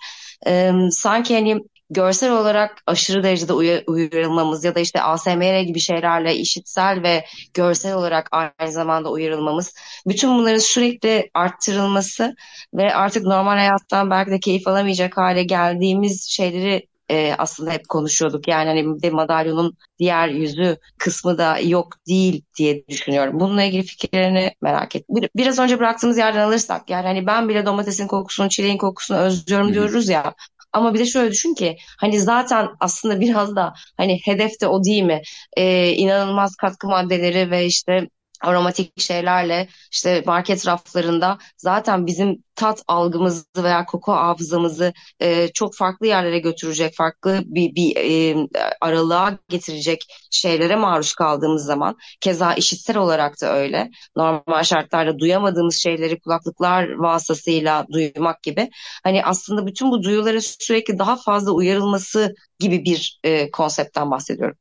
E, 0.46 0.72
sanki 0.90 1.34
hani 1.34 1.61
görsel 1.94 2.32
olarak 2.32 2.82
aşırı 2.87 3.22
derecede 3.22 3.52
uyarılmamız 3.87 4.64
ya 4.64 4.75
da 4.75 4.80
işte 4.80 5.02
ASMR 5.02 5.61
gibi 5.62 5.80
şeylerle 5.80 6.37
işitsel 6.37 7.02
ve 7.02 7.25
görsel 7.54 7.94
olarak 7.94 8.28
aynı 8.32 8.72
zamanda 8.72 9.11
uyarılmamız, 9.11 9.75
bütün 10.06 10.38
bunların 10.38 10.58
sürekli 10.58 11.30
arttırılması 11.34 12.34
ve 12.75 12.94
artık 12.94 13.22
normal 13.22 13.56
hayattan 13.56 14.11
belki 14.11 14.30
de 14.30 14.40
keyif 14.40 14.68
alamayacak 14.68 15.16
hale 15.16 15.42
geldiğimiz 15.42 16.28
şeyleri 16.30 16.88
e, 17.12 17.34
aslında 17.38 17.70
hep 17.70 17.88
konuşuyorduk. 17.88 18.49
Yani 18.49 18.68
hani 18.68 19.02
de 19.02 19.11
madalyonun 19.11 19.76
diğer 19.99 20.28
yüzü 20.28 20.76
kısmı 20.99 21.38
da 21.38 21.58
yok 21.58 21.88
değil 22.08 22.44
diye 22.58 22.87
düşünüyorum. 22.88 23.40
Bununla 23.40 23.62
ilgili 23.62 23.82
fikirlerini 23.82 24.54
merak. 24.62 24.92
Bir, 24.94 25.30
biraz 25.37 25.58
önce 25.58 25.78
bıraktığımız 25.78 26.18
yerden 26.18 26.40
alırsak 26.40 26.90
yani 26.90 27.06
hani 27.06 27.26
ben 27.26 27.49
bile 27.49 27.66
domatesin 27.66 28.06
kokusunu, 28.06 28.49
çileğin 28.49 28.78
kokusunu 28.78 29.18
özlüyorum 29.18 29.75
diyoruz 29.75 30.08
ya. 30.08 30.34
Ama 30.72 30.94
bir 30.94 30.98
de 30.98 31.06
şöyle 31.06 31.30
düşün 31.30 31.54
ki 31.54 31.76
hani 32.00 32.20
zaten 32.20 32.68
aslında 32.80 33.20
biraz 33.20 33.56
da 33.56 33.72
hani 33.96 34.20
hedef 34.24 34.60
de 34.60 34.66
o 34.66 34.84
değil 34.84 35.02
mi? 35.02 35.20
Ee, 35.56 35.90
inanılmaz 35.92 36.56
katkı 36.56 36.86
maddeleri 36.86 37.50
ve 37.50 37.66
işte 37.66 38.08
aromatik 38.42 39.00
şeylerle 39.00 39.68
işte 39.92 40.22
market 40.26 40.66
raflarında 40.66 41.38
zaten 41.56 42.06
bizim 42.06 42.44
tat 42.54 42.82
algımızı 42.88 43.44
veya 43.56 43.84
koku 43.84 44.12
hafızamızı 44.12 44.92
e, 45.20 45.49
çok 45.49 45.76
farklı 45.76 46.06
yerlere 46.06 46.38
götürecek, 46.38 46.94
farklı 46.96 47.40
bir, 47.44 47.75
bir 47.75 47.96
e, 47.96 48.37
aralığa 48.80 49.38
getirecek 49.49 50.00
şeylere 50.30 50.76
maruz 50.76 51.14
kaldığımız 51.14 51.64
zaman 51.64 51.96
keza 52.20 52.54
işitsel 52.54 52.96
olarak 52.96 53.40
da 53.42 53.54
öyle. 53.56 53.90
Normal 54.16 54.62
şartlarda 54.62 55.18
duyamadığımız 55.18 55.76
şeyleri 55.76 56.20
kulaklıklar 56.20 56.88
vasıtasıyla 56.90 57.87
duymak 57.92 58.42
gibi. 58.42 58.70
Hani 59.04 59.25
aslında 59.25 59.66
bütün 59.66 59.90
bu 59.90 60.02
duyulara 60.02 60.40
sürekli 60.40 60.99
daha 60.99 61.16
fazla 61.16 61.52
uyarılması 61.52 62.34
gibi 62.58 62.84
bir 62.84 63.20
e, 63.25 63.50
konseptten 63.50 64.11
bahsediyorum. 64.11 64.56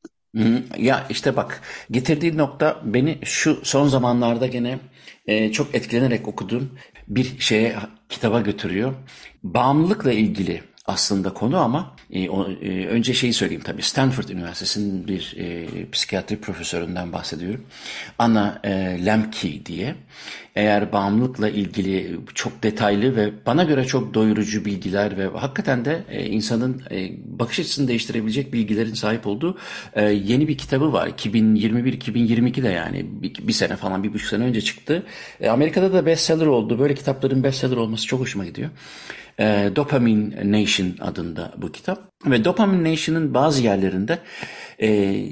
Ya 0.77 1.07
işte 1.09 1.35
bak 1.35 1.61
getirdiği 1.91 2.37
nokta 2.37 2.81
beni 2.83 3.19
şu 3.23 3.59
son 3.63 3.87
zamanlarda 3.87 4.47
gene 4.47 4.79
e, 5.27 5.51
çok 5.51 5.75
etkilenerek 5.75 6.27
okuduğum 6.27 6.71
bir 7.07 7.39
şeye 7.39 7.75
kitaba 8.09 8.41
götürüyor. 8.41 8.93
Bağımlılıkla 9.43 10.11
ilgili 10.11 10.63
aslında 10.85 11.33
konu 11.33 11.57
ama 11.57 11.95
e, 12.11 12.29
o, 12.29 12.51
e, 12.51 12.87
önce 12.87 13.13
şeyi 13.13 13.33
söyleyeyim 13.33 13.63
tabii. 13.65 13.81
Stanford 13.81 14.29
Üniversitesi'nin 14.29 15.07
bir 15.07 15.35
e, 15.37 15.67
psikiyatri 15.91 16.41
profesöründen 16.41 17.13
bahsediyorum. 17.13 17.65
Anna 18.19 18.59
e, 18.63 18.69
Lemke 19.05 19.65
diye. 19.65 19.95
Eğer 20.55 20.93
bağımlılıkla 20.93 21.49
ilgili 21.49 22.19
çok 22.33 22.63
detaylı 22.63 23.15
ve 23.15 23.45
bana 23.45 23.63
göre 23.63 23.85
çok 23.85 24.13
doyurucu 24.13 24.65
bilgiler 24.65 25.17
ve 25.17 25.27
hakikaten 25.27 25.85
de 25.85 26.03
e, 26.09 26.25
insanın 26.25 26.81
e, 26.91 27.11
bakış 27.39 27.59
açısını 27.59 27.87
değiştirebilecek 27.87 28.53
bilgilerin 28.53 28.93
sahip 28.93 29.27
olduğu 29.27 29.57
e, 29.93 30.03
yeni 30.03 30.47
bir 30.47 30.57
kitabı 30.57 30.93
var. 30.93 31.07
2021-2022'de 31.07 32.69
yani 32.69 33.05
bir, 33.21 33.47
bir 33.47 33.53
sene 33.53 33.75
falan 33.75 34.03
bir 34.03 34.13
buçuk 34.13 34.29
sene 34.29 34.43
önce 34.43 34.61
çıktı. 34.61 35.03
E, 35.41 35.49
Amerika'da 35.49 35.93
da 35.93 36.05
bestseller 36.05 36.45
oldu. 36.45 36.79
Böyle 36.79 36.95
kitapların 36.95 37.43
bestseller 37.43 37.77
olması 37.77 38.07
çok 38.07 38.19
hoşuma 38.19 38.45
gidiyor. 38.45 38.69
E, 39.41 39.71
Dopamine 39.75 40.61
Nation 40.61 40.95
adında 40.99 41.53
bu 41.57 41.71
kitap. 41.71 42.11
Ve 42.25 42.45
Dopamine 42.45 42.91
Nation'ın 42.91 43.33
bazı 43.33 43.63
yerlerinde 43.63 44.19
e, 44.81 45.25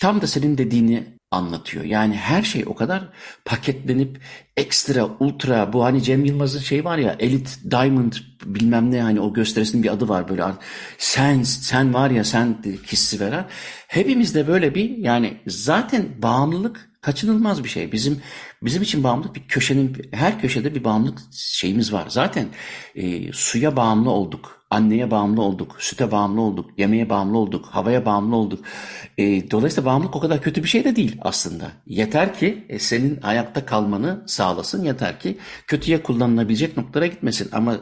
tam 0.00 0.20
da 0.20 0.26
senin 0.26 0.58
dediğini 0.58 1.04
anlatıyor. 1.30 1.84
Yani 1.84 2.14
her 2.16 2.42
şey 2.42 2.64
o 2.66 2.74
kadar 2.74 3.08
paketlenip 3.44 4.20
ekstra, 4.56 5.08
ultra 5.20 5.72
bu 5.72 5.84
hani 5.84 6.02
Cem 6.02 6.24
Yılmaz'ın 6.24 6.58
şey 6.58 6.84
var 6.84 6.98
ya 6.98 7.16
Elite 7.18 7.70
Diamond 7.70 8.12
bilmem 8.44 8.90
ne 8.90 9.02
hani 9.02 9.20
o 9.20 9.32
gösterisinin 9.32 9.82
bir 9.82 9.92
adı 9.92 10.08
var 10.08 10.28
böyle 10.28 10.44
sen 10.98 11.42
sen 11.42 11.94
var 11.94 12.10
ya 12.10 12.24
sen 12.24 12.62
hissi 12.86 13.20
veren. 13.20 13.46
Hepimizde 13.88 14.48
böyle 14.48 14.74
bir 14.74 14.96
yani 14.98 15.36
zaten 15.46 16.04
bağımlılık 16.22 16.90
kaçınılmaz 17.00 17.64
bir 17.64 17.68
şey. 17.68 17.92
Bizim 17.92 18.22
bizim 18.64 18.82
için 18.82 19.04
bağımlılık 19.04 19.36
bir 19.36 19.48
köşenin 19.48 20.08
her 20.12 20.40
köşede 20.40 20.74
bir 20.74 20.84
bağımlılık 20.84 21.18
şeyimiz 21.32 21.92
var. 21.92 22.06
Zaten 22.08 22.48
e, 22.94 23.32
suya 23.32 23.76
bağımlı 23.76 24.10
olduk, 24.10 24.63
anneye 24.74 25.10
bağımlı 25.10 25.42
olduk, 25.42 25.76
süte 25.78 26.10
bağımlı 26.10 26.40
olduk, 26.40 26.70
yemeğe 26.78 27.08
bağımlı 27.08 27.38
olduk, 27.38 27.66
havaya 27.66 28.06
bağımlı 28.06 28.36
olduk. 28.36 28.64
E, 29.18 29.50
dolayısıyla 29.50 29.90
bağımlılık 29.90 30.16
o 30.16 30.20
kadar 30.20 30.42
kötü 30.42 30.62
bir 30.62 30.68
şey 30.68 30.84
de 30.84 30.96
değil 30.96 31.16
aslında. 31.22 31.72
Yeter 31.86 32.34
ki 32.34 32.64
e, 32.68 32.78
senin 32.78 33.22
ayakta 33.22 33.66
kalmanı 33.66 34.22
sağlasın. 34.26 34.84
Yeter 34.84 35.20
ki 35.20 35.38
kötüye 35.66 36.02
kullanılabilecek 36.02 36.76
noktalara 36.76 37.06
gitmesin. 37.06 37.48
Ama 37.52 37.76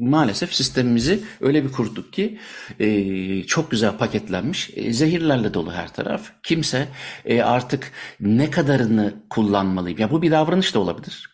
maalesef 0.00 0.54
sistemimizi 0.54 1.20
öyle 1.40 1.64
bir 1.64 1.72
kurduk 1.72 2.12
ki 2.12 2.38
e, 2.80 3.42
çok 3.42 3.70
güzel 3.70 3.96
paketlenmiş. 3.96 4.70
E, 4.76 4.92
zehirlerle 4.92 5.54
dolu 5.54 5.72
her 5.72 5.92
taraf. 5.92 6.30
Kimse 6.42 6.88
e, 7.24 7.42
artık 7.42 7.92
ne 8.20 8.50
kadarını 8.50 9.14
kullanmalıyım. 9.30 9.98
Ya 9.98 10.10
bu 10.10 10.22
bir 10.22 10.30
davranış 10.30 10.74
da 10.74 10.78
olabilir 10.78 11.33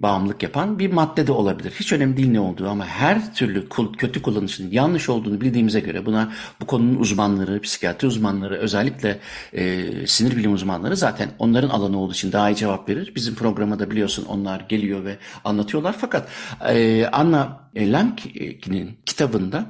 bağımlılık 0.00 0.42
yapan 0.42 0.78
bir 0.78 0.92
madde 0.92 1.26
de 1.26 1.32
olabilir. 1.32 1.72
Hiç 1.80 1.92
önemli 1.92 2.16
değil 2.16 2.30
ne 2.30 2.40
olduğu 2.40 2.68
ama 2.68 2.86
her 2.86 3.34
türlü 3.34 3.68
kötü 3.98 4.22
kullanışın 4.22 4.70
yanlış 4.70 5.08
olduğunu 5.08 5.40
bildiğimize 5.40 5.80
göre 5.80 6.06
buna 6.06 6.32
bu 6.60 6.66
konunun 6.66 6.94
uzmanları, 6.94 7.60
psikiyatri 7.60 8.06
uzmanları, 8.06 8.58
özellikle 8.58 9.20
e, 9.52 9.84
sinir 10.06 10.36
bilim 10.36 10.52
uzmanları 10.52 10.96
zaten 10.96 11.30
onların 11.38 11.68
alanı 11.68 11.98
olduğu 11.98 12.12
için 12.12 12.32
daha 12.32 12.50
iyi 12.50 12.56
cevap 12.56 12.88
verir. 12.88 13.12
Bizim 13.14 13.34
programa 13.34 13.78
biliyorsun 13.90 14.24
onlar 14.24 14.60
geliyor 14.60 15.04
ve 15.04 15.18
anlatıyorlar. 15.44 15.96
Fakat 16.00 16.28
e, 16.68 17.06
Anna 17.06 17.70
Lemke'nin 17.76 18.98
kitabında 19.06 19.66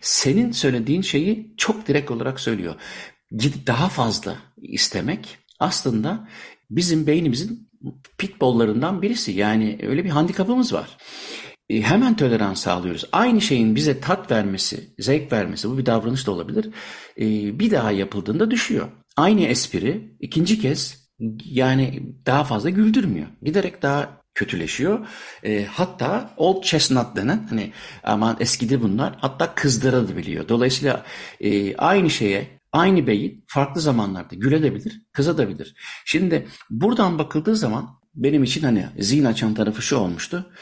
senin 0.00 0.52
söylediğin 0.52 1.02
şeyi 1.02 1.54
çok 1.56 1.88
direkt 1.88 2.10
olarak 2.10 2.40
söylüyor. 2.40 2.74
Daha 3.66 3.88
fazla 3.88 4.36
istemek 4.56 5.38
aslında 5.60 6.28
bizim 6.70 7.06
beynimizin 7.06 7.71
pitbollarından 8.18 9.02
birisi. 9.02 9.32
Yani 9.32 9.78
öyle 9.82 10.04
bir 10.04 10.10
handikapımız 10.10 10.72
var. 10.72 10.96
E, 11.70 11.82
hemen 11.82 12.16
tolerans 12.16 12.60
sağlıyoruz. 12.60 13.04
Aynı 13.12 13.40
şeyin 13.40 13.74
bize 13.74 14.00
tat 14.00 14.30
vermesi, 14.30 14.94
zevk 14.98 15.32
vermesi 15.32 15.70
bu 15.70 15.78
bir 15.78 15.86
davranış 15.86 16.26
da 16.26 16.30
olabilir. 16.30 16.70
E, 17.20 17.58
bir 17.58 17.70
daha 17.70 17.90
yapıldığında 17.90 18.50
düşüyor. 18.50 18.88
Aynı 19.16 19.40
espri 19.40 20.16
ikinci 20.20 20.60
kez 20.60 21.08
yani 21.44 22.02
daha 22.26 22.44
fazla 22.44 22.70
güldürmüyor. 22.70 23.26
Giderek 23.42 23.82
daha 23.82 24.22
kötüleşiyor. 24.34 25.06
E, 25.44 25.64
hatta 25.64 26.34
old 26.36 26.62
chestnut 26.62 27.16
denen 27.16 27.46
hani 27.50 27.72
aman 28.02 28.36
eskidi 28.40 28.82
bunlar 28.82 29.16
hatta 29.20 29.54
kızdırabiliyor. 29.54 30.48
Dolayısıyla 30.48 31.04
e, 31.40 31.76
aynı 31.76 32.10
şeye 32.10 32.61
Aynı 32.72 33.06
beyin 33.06 33.44
farklı 33.46 33.80
zamanlarda 33.80 34.34
gülebilir, 34.34 35.02
kızabilir. 35.12 35.74
Şimdi 36.04 36.48
buradan 36.70 37.18
bakıldığı 37.18 37.56
zaman 37.56 37.88
benim 38.14 38.42
için 38.42 38.62
hani 38.62 38.86
zihin 38.98 39.24
açan 39.24 39.54
tarafı 39.54 39.82
şu 39.82 39.96
olmuştu. 39.96 40.52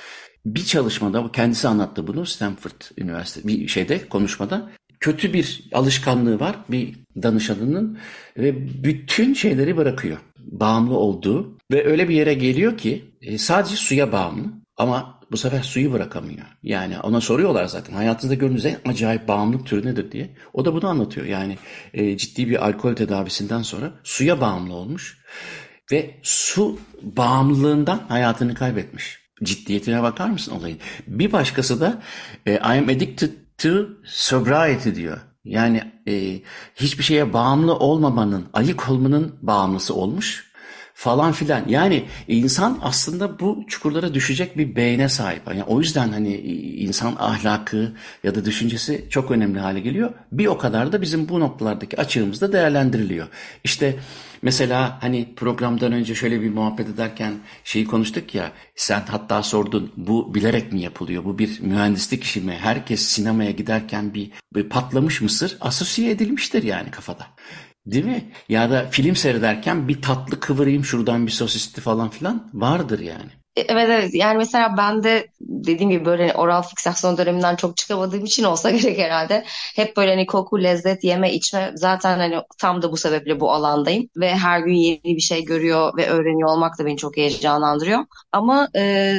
Bir 0.46 0.64
çalışmada 0.64 1.32
kendisi 1.32 1.68
anlattı 1.68 2.06
bunu 2.06 2.26
Stanford 2.26 2.80
Üniversitesi 2.98 3.48
bir 3.48 3.68
şeyde 3.68 4.08
konuşmada. 4.08 4.70
Kötü 5.00 5.32
bir 5.32 5.68
alışkanlığı 5.72 6.40
var 6.40 6.56
bir 6.70 6.96
danışanının 7.22 7.98
ve 8.36 8.84
bütün 8.84 9.34
şeyleri 9.34 9.76
bırakıyor. 9.76 10.18
Bağımlı 10.38 10.96
olduğu 10.96 11.58
ve 11.72 11.86
öyle 11.86 12.08
bir 12.08 12.14
yere 12.14 12.34
geliyor 12.34 12.78
ki 12.78 13.14
e, 13.22 13.38
sadece 13.38 13.76
suya 13.76 14.12
bağımlı 14.12 14.59
ama 14.80 15.20
bu 15.32 15.36
sefer 15.36 15.62
suyu 15.62 15.92
bırakamıyor. 15.92 16.46
Yani 16.62 17.00
ona 17.00 17.20
soruyorlar 17.20 17.64
zaten 17.64 17.94
hayatınızda 17.94 18.34
gördüğünüz 18.34 18.66
en 18.66 18.78
acayip 18.84 19.28
bağımlılık 19.28 19.66
türü 19.66 19.86
nedir 19.86 20.12
diye. 20.12 20.36
O 20.52 20.64
da 20.64 20.74
bunu 20.74 20.88
anlatıyor. 20.88 21.26
Yani 21.26 21.58
e, 21.94 22.16
ciddi 22.16 22.48
bir 22.48 22.66
alkol 22.66 22.94
tedavisinden 22.94 23.62
sonra 23.62 23.92
suya 24.04 24.40
bağımlı 24.40 24.74
olmuş 24.74 25.18
ve 25.92 26.14
su 26.22 26.78
bağımlılığından 27.02 28.00
hayatını 28.08 28.54
kaybetmiş. 28.54 29.18
Ciddiyetine 29.42 30.02
bakar 30.02 30.28
mısın 30.28 30.52
olayın? 30.52 30.78
Bir 31.06 31.32
başkası 31.32 31.80
da 31.80 32.02
e, 32.46 32.54
I 32.54 32.58
am 32.58 32.84
addicted 32.84 33.30
to 33.58 33.86
sobriety 34.04 34.94
diyor. 34.94 35.18
Yani 35.44 35.92
e, 36.08 36.40
hiçbir 36.74 37.04
şeye 37.04 37.32
bağımlı 37.32 37.76
olmamanın, 37.76 38.46
ayık 38.52 38.90
olmanın 38.90 39.38
bağımlısı 39.42 39.94
olmuş 39.94 40.49
falan 41.00 41.32
filan. 41.32 41.68
Yani 41.68 42.04
insan 42.28 42.78
aslında 42.82 43.40
bu 43.40 43.64
çukurlara 43.68 44.14
düşecek 44.14 44.58
bir 44.58 44.76
beyne 44.76 45.08
sahip. 45.08 45.42
Yani 45.48 45.62
o 45.62 45.80
yüzden 45.80 46.08
hani 46.08 46.36
insan 46.76 47.16
ahlakı 47.18 47.92
ya 48.24 48.34
da 48.34 48.44
düşüncesi 48.44 49.06
çok 49.10 49.30
önemli 49.30 49.58
hale 49.58 49.80
geliyor. 49.80 50.12
Bir 50.32 50.46
o 50.46 50.58
kadar 50.58 50.92
da 50.92 51.02
bizim 51.02 51.28
bu 51.28 51.40
noktalardaki 51.40 52.00
açığımız 52.00 52.52
değerlendiriliyor. 52.52 53.26
İşte 53.64 53.96
mesela 54.42 54.98
hani 55.02 55.34
programdan 55.36 55.92
önce 55.92 56.14
şöyle 56.14 56.40
bir 56.40 56.50
muhabbet 56.50 56.88
ederken 56.88 57.34
şeyi 57.64 57.86
konuştuk 57.86 58.34
ya 58.34 58.52
sen 58.76 59.02
hatta 59.08 59.42
sordun 59.42 59.92
bu 59.96 60.34
bilerek 60.34 60.72
mi 60.72 60.80
yapılıyor? 60.80 61.24
Bu 61.24 61.38
bir 61.38 61.60
mühendislik 61.60 62.24
işi 62.24 62.40
mi? 62.40 62.58
Herkes 62.60 63.00
sinemaya 63.00 63.50
giderken 63.50 64.14
bir, 64.14 64.30
bir 64.54 64.68
patlamış 64.68 65.20
mısır 65.20 65.56
asosiye 65.60 66.10
edilmiştir 66.10 66.62
yani 66.62 66.90
kafada. 66.90 67.26
Değil 67.92 68.04
mi? 68.04 68.32
Ya 68.48 68.70
da 68.70 68.86
film 68.90 69.16
seyrederken 69.16 69.88
bir 69.88 70.02
tatlı 70.02 70.40
kıvırayım 70.40 70.84
şuradan 70.84 71.26
bir 71.26 71.32
sosisli 71.32 71.82
falan 71.82 72.10
filan 72.10 72.50
vardır 72.54 72.98
yani. 72.98 73.39
Evet 73.68 73.88
evet 73.90 74.14
yani 74.14 74.36
mesela 74.38 74.76
ben 74.76 75.02
de 75.02 75.28
dediğim 75.40 75.90
gibi 75.90 76.04
böyle 76.04 76.22
hani 76.22 76.34
oral 76.42 76.62
fiksasyon 76.62 77.18
döneminden 77.18 77.56
çok 77.56 77.76
çıkamadığım 77.76 78.24
için 78.24 78.44
olsa 78.44 78.70
gerek 78.70 78.98
herhalde. 78.98 79.44
Hep 79.76 79.96
böyle 79.96 80.10
hani 80.10 80.26
koku, 80.26 80.62
lezzet, 80.62 81.04
yeme, 81.04 81.32
içme 81.32 81.72
zaten 81.74 82.18
hani 82.18 82.36
tam 82.58 82.82
da 82.82 82.92
bu 82.92 82.96
sebeple 82.96 83.40
bu 83.40 83.52
alandayım. 83.52 84.08
Ve 84.16 84.34
her 84.34 84.60
gün 84.60 84.74
yeni 84.74 85.16
bir 85.16 85.20
şey 85.20 85.44
görüyor 85.44 85.96
ve 85.96 86.08
öğreniyor 86.08 86.48
olmak 86.48 86.78
da 86.78 86.86
beni 86.86 86.96
çok 86.96 87.16
heyecanlandırıyor. 87.16 88.04
Ama 88.32 88.68
e, 88.76 89.14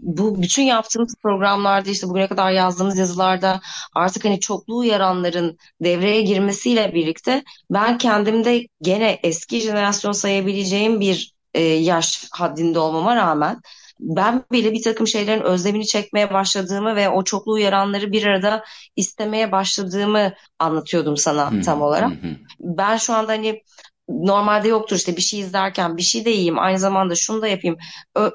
bu 0.00 0.42
bütün 0.42 0.62
yaptığımız 0.62 1.14
programlarda 1.22 1.90
işte 1.90 2.08
bugüne 2.08 2.28
kadar 2.28 2.50
yazdığımız 2.50 2.98
yazılarda 2.98 3.60
artık 3.94 4.24
hani 4.24 4.40
çoklu 4.40 4.76
uyaranların 4.76 5.58
devreye 5.80 6.20
girmesiyle 6.22 6.94
birlikte 6.94 7.44
ben 7.70 7.98
kendimde 7.98 8.66
gene 8.82 9.18
eski 9.22 9.60
jenerasyon 9.60 10.12
sayabileceğim 10.12 11.00
bir 11.00 11.35
e, 11.56 11.60
yaş 11.62 12.28
haddinde 12.30 12.78
olmama 12.78 13.16
rağmen 13.16 13.60
ben 14.00 14.44
bile 14.52 14.72
bir 14.72 14.82
takım 14.82 15.06
şeylerin 15.06 15.42
özlemini 15.42 15.86
çekmeye 15.86 16.32
başladığımı 16.32 16.96
ve 16.96 17.08
o 17.08 17.24
çoklu 17.24 17.52
uyaranları 17.52 18.12
bir 18.12 18.26
arada 18.26 18.64
istemeye 18.96 19.52
başladığımı 19.52 20.32
anlatıyordum 20.58 21.16
sana 21.16 21.62
tam 21.64 21.82
olarak. 21.82 22.12
Ben 22.60 22.96
şu 22.96 23.14
anda 23.14 23.32
hani 23.32 23.62
normalde 24.08 24.68
yoktur 24.68 24.96
işte 24.96 25.16
bir 25.16 25.22
şey 25.22 25.40
izlerken 25.40 25.96
bir 25.96 26.02
şey 26.02 26.24
de 26.24 26.30
yiyeyim 26.30 26.58
aynı 26.58 26.78
zamanda 26.78 27.14
şunu 27.14 27.42
da 27.42 27.48
yapayım. 27.48 27.76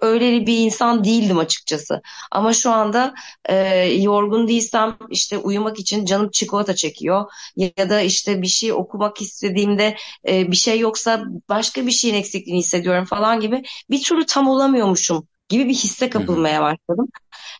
Öyle 0.01 0.45
bir 0.45 0.57
insan 0.57 1.03
değildim 1.03 1.37
açıkçası. 1.37 2.01
Ama 2.31 2.53
şu 2.53 2.71
anda 2.71 3.13
e, 3.45 3.55
yorgun 3.85 4.47
değilsem 4.47 4.97
işte 5.09 5.37
uyumak 5.37 5.79
için 5.79 6.05
canım 6.05 6.29
çikolata 6.31 6.75
çekiyor 6.75 7.25
ya 7.55 7.89
da 7.89 8.01
işte 8.01 8.41
bir 8.41 8.47
şey 8.47 8.73
okumak 8.73 9.21
istediğimde 9.21 9.95
e, 10.27 10.51
bir 10.51 10.57
şey 10.57 10.79
yoksa 10.79 11.23
başka 11.49 11.87
bir 11.87 11.91
şeyin 11.91 12.15
eksikliğini 12.15 12.59
hissediyorum 12.59 13.05
falan 13.05 13.39
gibi 13.39 13.63
bir 13.89 14.03
türlü 14.03 14.25
tam 14.25 14.47
olamıyormuşum 14.47 15.27
gibi 15.49 15.67
bir 15.67 15.73
hisse 15.73 16.09
kapılmaya 16.09 16.61
başladım. 16.61 17.07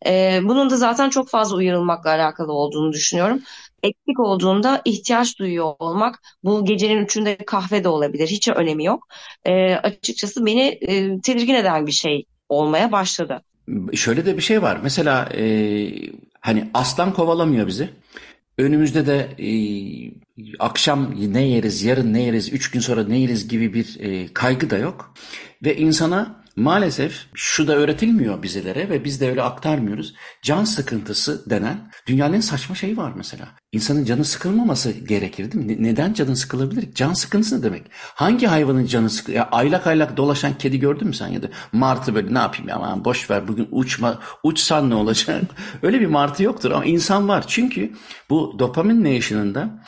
E, 0.05 0.39
bunun 0.43 0.69
da 0.69 0.77
zaten 0.77 1.09
çok 1.09 1.29
fazla 1.29 1.57
uyarılmakla 1.57 2.09
alakalı 2.09 2.53
olduğunu 2.53 2.93
düşünüyorum 2.93 3.41
eksik 3.83 4.19
olduğunda 4.19 4.81
ihtiyaç 4.85 5.39
duyuyor 5.39 5.73
olmak 5.79 6.19
bu 6.43 6.65
gecenin 6.65 7.05
üçünde 7.05 7.37
kahve 7.37 7.83
de 7.83 7.87
olabilir 7.87 8.27
hiç 8.27 8.47
önemi 8.47 8.85
yok. 8.85 9.07
E, 9.45 9.75
açıkçası 9.75 10.45
beni 10.45 10.61
e, 10.81 11.21
tedirgin 11.21 11.55
eden 11.55 11.87
bir 11.87 11.91
şey 11.91 12.25
olmaya 12.49 12.91
başladı. 12.91 13.41
şöyle 13.93 14.25
de 14.25 14.37
bir 14.37 14.41
şey 14.41 14.61
var. 14.61 14.79
Mesela 14.83 15.29
e, 15.37 15.43
hani 16.41 16.69
aslan 16.73 17.13
kovalamıyor 17.13 17.67
bizi. 17.67 17.89
Önümüzde 18.57 19.07
de 19.07 19.29
e, 19.39 19.51
akşam 20.59 21.15
ne 21.33 21.41
yeriz, 21.41 21.83
yarın 21.83 22.13
ne 22.13 22.21
yeriz, 22.21 22.53
üç 22.53 22.71
gün 22.71 22.79
sonra 22.79 23.03
ne 23.03 23.19
yeriz 23.19 23.47
gibi 23.47 23.73
bir 23.73 23.97
e, 23.99 24.33
kaygı 24.33 24.69
da 24.69 24.77
yok. 24.77 25.13
Ve 25.65 25.77
insana 25.77 26.40
Maalesef 26.55 27.25
şu 27.33 27.67
da 27.67 27.75
öğretilmiyor 27.75 28.43
bizlere 28.43 28.89
ve 28.89 29.03
biz 29.03 29.21
de 29.21 29.29
öyle 29.29 29.41
aktarmıyoruz. 29.41 30.13
Can 30.41 30.63
sıkıntısı 30.63 31.49
denen 31.49 31.91
dünyanın 32.07 32.39
saçma 32.39 32.75
şeyi 32.75 32.97
var 32.97 33.13
mesela. 33.15 33.47
İnsanın 33.71 34.05
canı 34.05 34.25
sıkılmaması 34.25 34.91
gerekir 34.91 35.51
değil 35.51 35.65
mi? 35.65 35.83
Neden 35.83 36.13
canın 36.13 36.33
sıkılabilir? 36.33 36.93
Can 36.95 37.13
sıkıntısı 37.13 37.59
ne 37.59 37.63
demek? 37.63 37.83
Hangi 37.91 38.47
hayvanın 38.47 38.85
canı 38.85 39.09
sıkı? 39.09 39.31
Ya 39.31 39.49
aylak 39.51 39.87
aylak 39.87 40.17
dolaşan 40.17 40.57
kedi 40.57 40.79
gördün 40.79 41.07
mü 41.07 41.13
sen 41.13 41.27
ya 41.27 41.43
da 41.43 41.47
martı 41.71 42.15
böyle 42.15 42.33
ne 42.33 42.39
yapayım 42.39 42.69
ya 42.69 42.75
aman 42.75 43.05
boş 43.05 43.29
ver 43.29 43.47
bugün 43.47 43.67
uçma 43.71 44.19
uçsan 44.43 44.89
ne 44.89 44.95
olacak? 44.95 45.41
öyle 45.81 46.01
bir 46.01 46.05
martı 46.05 46.43
yoktur 46.43 46.71
ama 46.71 46.85
insan 46.85 47.27
var. 47.27 47.43
Çünkü 47.47 47.93
bu 48.29 48.55
dopamin 48.59 49.15
nation'ında 49.15 49.83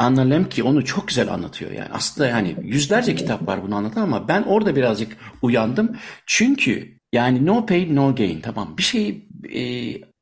Anna 0.00 0.20
Lemke 0.20 0.62
onu 0.62 0.84
çok 0.84 1.08
güzel 1.08 1.32
anlatıyor 1.32 1.70
yani. 1.70 1.88
Aslında 1.92 2.28
yani 2.28 2.56
yüzlerce 2.62 3.14
kitap 3.14 3.46
var 3.46 3.62
bunu 3.62 3.74
anlatan 3.74 4.02
ama 4.02 4.28
ben 4.28 4.42
orada 4.42 4.76
birazcık 4.76 5.16
uyandım. 5.42 5.96
Çünkü 6.26 7.00
yani 7.12 7.46
no 7.46 7.66
pain 7.66 7.96
no 7.96 8.14
gain 8.14 8.40
tamam 8.40 8.76
bir 8.78 8.82
şey 8.82 9.28
e, 9.54 9.62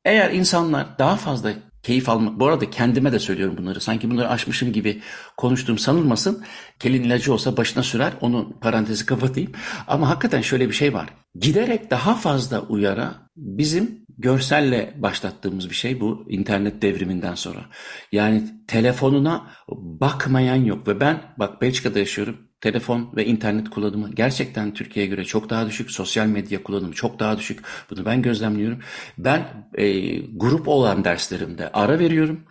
eğer 0.05 0.31
insanlar 0.31 0.99
daha 0.99 1.15
fazla 1.15 1.53
keyif 1.83 2.09
almak. 2.09 2.39
Bu 2.39 2.47
arada 2.47 2.69
kendime 2.69 3.11
de 3.11 3.19
söylüyorum 3.19 3.57
bunları. 3.57 3.81
Sanki 3.81 4.09
bunları 4.11 4.29
aşmışım 4.29 4.73
gibi 4.73 5.01
konuştuğum 5.37 5.77
sanılmasın. 5.77 6.43
Kelin 6.79 7.03
ilacı 7.03 7.33
olsa 7.33 7.57
başına 7.57 7.83
sürer. 7.83 8.13
Onu 8.21 8.59
parantezi 8.59 9.05
kapatayım. 9.05 9.51
Ama 9.87 10.09
hakikaten 10.09 10.41
şöyle 10.41 10.67
bir 10.67 10.73
şey 10.73 10.93
var. 10.93 11.09
Giderek 11.35 11.91
daha 11.91 12.15
fazla 12.15 12.61
uyara 12.61 13.15
bizim 13.35 14.05
görselle 14.17 14.93
başlattığımız 14.97 15.69
bir 15.69 15.75
şey 15.75 16.01
bu 16.01 16.25
internet 16.29 16.81
devriminden 16.81 17.35
sonra. 17.35 17.65
Yani 18.11 18.43
telefonuna 18.67 19.51
bakmayan 19.77 20.55
yok 20.55 20.87
ve 20.87 20.99
ben 20.99 21.21
bak 21.37 21.61
Belçika'da 21.61 21.99
yaşıyorum. 21.99 22.48
Telefon 22.61 23.09
ve 23.15 23.25
internet 23.25 23.69
kullanımı 23.69 24.11
gerçekten 24.11 24.73
Türkiye'ye 24.73 25.09
göre 25.09 25.25
çok 25.25 25.49
daha 25.49 25.67
düşük. 25.67 25.91
Sosyal 25.91 26.27
medya 26.27 26.63
kullanımı 26.63 26.93
çok 26.93 27.19
daha 27.19 27.37
düşük. 27.37 27.59
Bunu 27.89 28.05
ben 28.05 28.21
gözlemliyorum. 28.21 28.79
Ben 29.17 29.69
e, 29.75 30.17
grup 30.19 30.67
olan 30.67 31.03
derslerimde 31.03 31.69
ara 31.71 31.99
veriyorum 31.99 32.45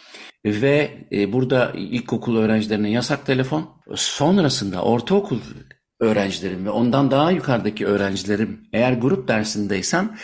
ve 0.44 1.06
e, 1.12 1.32
burada 1.32 1.72
ilkokul 1.74 2.36
öğrencilerine 2.36 2.90
yasak 2.90 3.26
telefon. 3.26 3.70
Sonrasında 3.94 4.82
ortaokul 4.82 5.38
öğrencilerim 6.00 6.66
ve 6.66 6.70
ondan 6.70 7.10
daha 7.10 7.30
yukarıdaki 7.30 7.86
öğrencilerim 7.86 8.68
eğer 8.72 8.92
grup 8.92 9.28
dersindeysem 9.28 10.16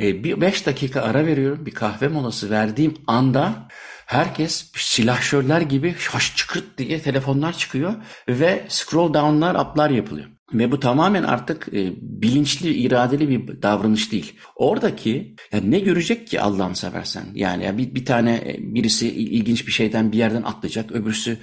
e, 0.00 0.24
bir 0.24 0.40
beş 0.40 0.66
dakika 0.66 1.02
ara 1.02 1.26
veriyorum. 1.26 1.66
Bir 1.66 1.70
kahve 1.70 2.08
molası 2.08 2.50
verdiğim 2.50 2.94
anda 3.06 3.68
herkes 4.12 4.70
silahşörler 4.76 5.60
gibi 5.60 5.94
şaş 5.98 6.36
çıkırt 6.36 6.78
diye 6.78 7.02
telefonlar 7.02 7.58
çıkıyor 7.58 7.94
ve 8.28 8.64
scroll 8.68 9.14
down'lar, 9.14 9.54
up'lar 9.54 9.90
yapılıyor. 9.90 10.26
Ve 10.54 10.72
bu 10.72 10.80
tamamen 10.80 11.22
artık 11.22 11.68
e, 11.72 11.92
bilinçli, 12.00 12.74
iradeli 12.74 13.28
bir 13.28 13.62
davranış 13.62 14.12
değil. 14.12 14.32
Oradaki 14.56 15.36
yani 15.52 15.70
ne 15.70 15.80
görecek 15.80 16.28
ki 16.28 16.40
Allah'ını 16.40 16.76
seversen? 16.76 17.24
Yani 17.34 17.78
bir, 17.78 17.94
bir 17.94 18.04
tane 18.04 18.34
e, 18.34 18.56
birisi 18.58 19.08
ilginç 19.08 19.66
bir 19.66 19.72
şeyden 19.72 20.12
bir 20.12 20.18
yerden 20.18 20.42
atlayacak, 20.42 20.92
öbürsü 20.92 21.38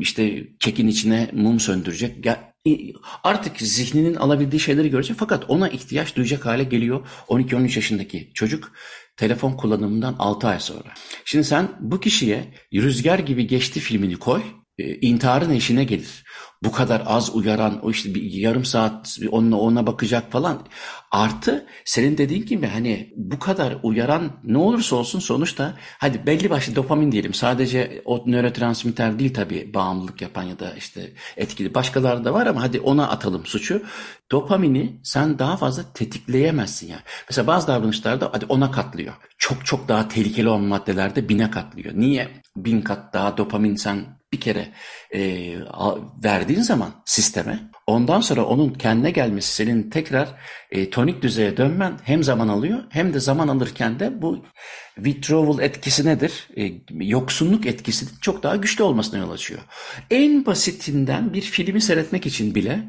işte 0.00 0.46
kekin 0.60 0.88
içine 0.88 1.30
mum 1.32 1.60
söndürecek. 1.60 2.26
Ya, 2.26 2.56
artık 3.24 3.60
zihninin 3.60 4.14
alabildiği 4.14 4.60
şeyleri 4.60 4.90
görecek 4.90 5.16
fakat 5.18 5.50
ona 5.50 5.68
ihtiyaç 5.68 6.16
duyacak 6.16 6.46
hale 6.46 6.64
geliyor 6.64 7.06
12-13 7.28 7.76
yaşındaki 7.76 8.30
çocuk 8.34 8.72
telefon 9.16 9.52
kullanımından 9.52 10.16
6 10.18 10.48
ay 10.48 10.60
sonra. 10.60 10.94
Şimdi 11.24 11.44
sen 11.44 11.68
bu 11.80 12.00
kişiye 12.00 12.54
Rüzgar 12.74 13.18
gibi 13.18 13.46
geçti 13.46 13.80
filmini 13.80 14.16
koy, 14.16 14.42
e, 14.78 14.94
intiharın 14.94 15.50
eşine 15.50 15.84
gelir 15.84 16.24
bu 16.66 16.72
kadar 16.72 17.02
az 17.06 17.34
uyaran 17.34 17.86
o 17.86 17.90
işte 17.90 18.14
bir 18.14 18.22
yarım 18.22 18.64
saat 18.64 19.18
onunla 19.30 19.56
ona 19.56 19.86
bakacak 19.86 20.32
falan 20.32 20.66
artı 21.10 21.66
senin 21.84 22.18
dediğin 22.18 22.46
gibi 22.46 22.66
hani 22.66 23.12
bu 23.16 23.38
kadar 23.38 23.76
uyaran 23.82 24.32
ne 24.44 24.58
olursa 24.58 24.96
olsun 24.96 25.18
sonuçta 25.18 25.74
hadi 25.98 26.26
belli 26.26 26.50
başlı 26.50 26.76
dopamin 26.76 27.12
diyelim 27.12 27.34
sadece 27.34 28.02
o 28.04 28.22
nörotransmitter 28.26 29.18
değil 29.18 29.34
tabii 29.34 29.74
bağımlılık 29.74 30.22
yapan 30.22 30.42
ya 30.42 30.58
da 30.58 30.74
işte 30.74 31.12
etkili 31.36 31.74
başkaları 31.74 32.24
da 32.24 32.34
var 32.34 32.46
ama 32.46 32.62
hadi 32.62 32.80
ona 32.80 33.08
atalım 33.08 33.46
suçu 33.46 33.82
dopamini 34.30 35.00
sen 35.02 35.38
daha 35.38 35.56
fazla 35.56 35.82
tetikleyemezsin 35.94 36.88
yani. 36.88 37.02
Mesela 37.30 37.46
bazı 37.46 37.66
davranışlarda 37.66 38.30
hadi 38.32 38.44
ona 38.48 38.70
katlıyor. 38.70 39.14
Çok 39.38 39.66
çok 39.66 39.88
daha 39.88 40.08
tehlikeli 40.08 40.48
olan 40.48 40.62
maddelerde 40.62 41.28
bine 41.28 41.50
katlıyor. 41.50 41.94
Niye? 41.94 42.28
Bin 42.56 42.80
kat 42.80 43.14
daha 43.14 43.36
dopamin 43.36 43.76
sen 43.76 44.15
bir 44.32 44.40
kere 44.40 44.68
e, 45.14 45.54
verdiğin 46.24 46.60
zaman 46.60 47.02
sisteme 47.04 47.70
ondan 47.86 48.20
sonra 48.20 48.44
onun 48.44 48.74
kendine 48.74 49.10
gelmesi 49.10 49.54
senin 49.54 49.90
tekrar 49.90 50.28
e, 50.70 50.90
tonik 50.90 51.22
düzeye 51.22 51.56
dönmen 51.56 51.98
hem 52.04 52.24
zaman 52.24 52.48
alıyor 52.48 52.84
hem 52.90 53.14
de 53.14 53.20
zaman 53.20 53.48
alırken 53.48 54.00
de 54.00 54.22
bu 54.22 54.44
withdrawal 54.96 55.60
etkisi 55.60 56.06
nedir? 56.06 56.48
E, 56.56 56.72
yoksunluk 56.90 57.66
etkisi 57.66 58.06
çok 58.20 58.42
daha 58.42 58.56
güçlü 58.56 58.84
olmasına 58.84 59.20
yol 59.20 59.30
açıyor. 59.30 59.60
En 60.10 60.46
basitinden 60.46 61.34
bir 61.34 61.42
filmi 61.42 61.80
seyretmek 61.80 62.26
için 62.26 62.54
bile 62.54 62.84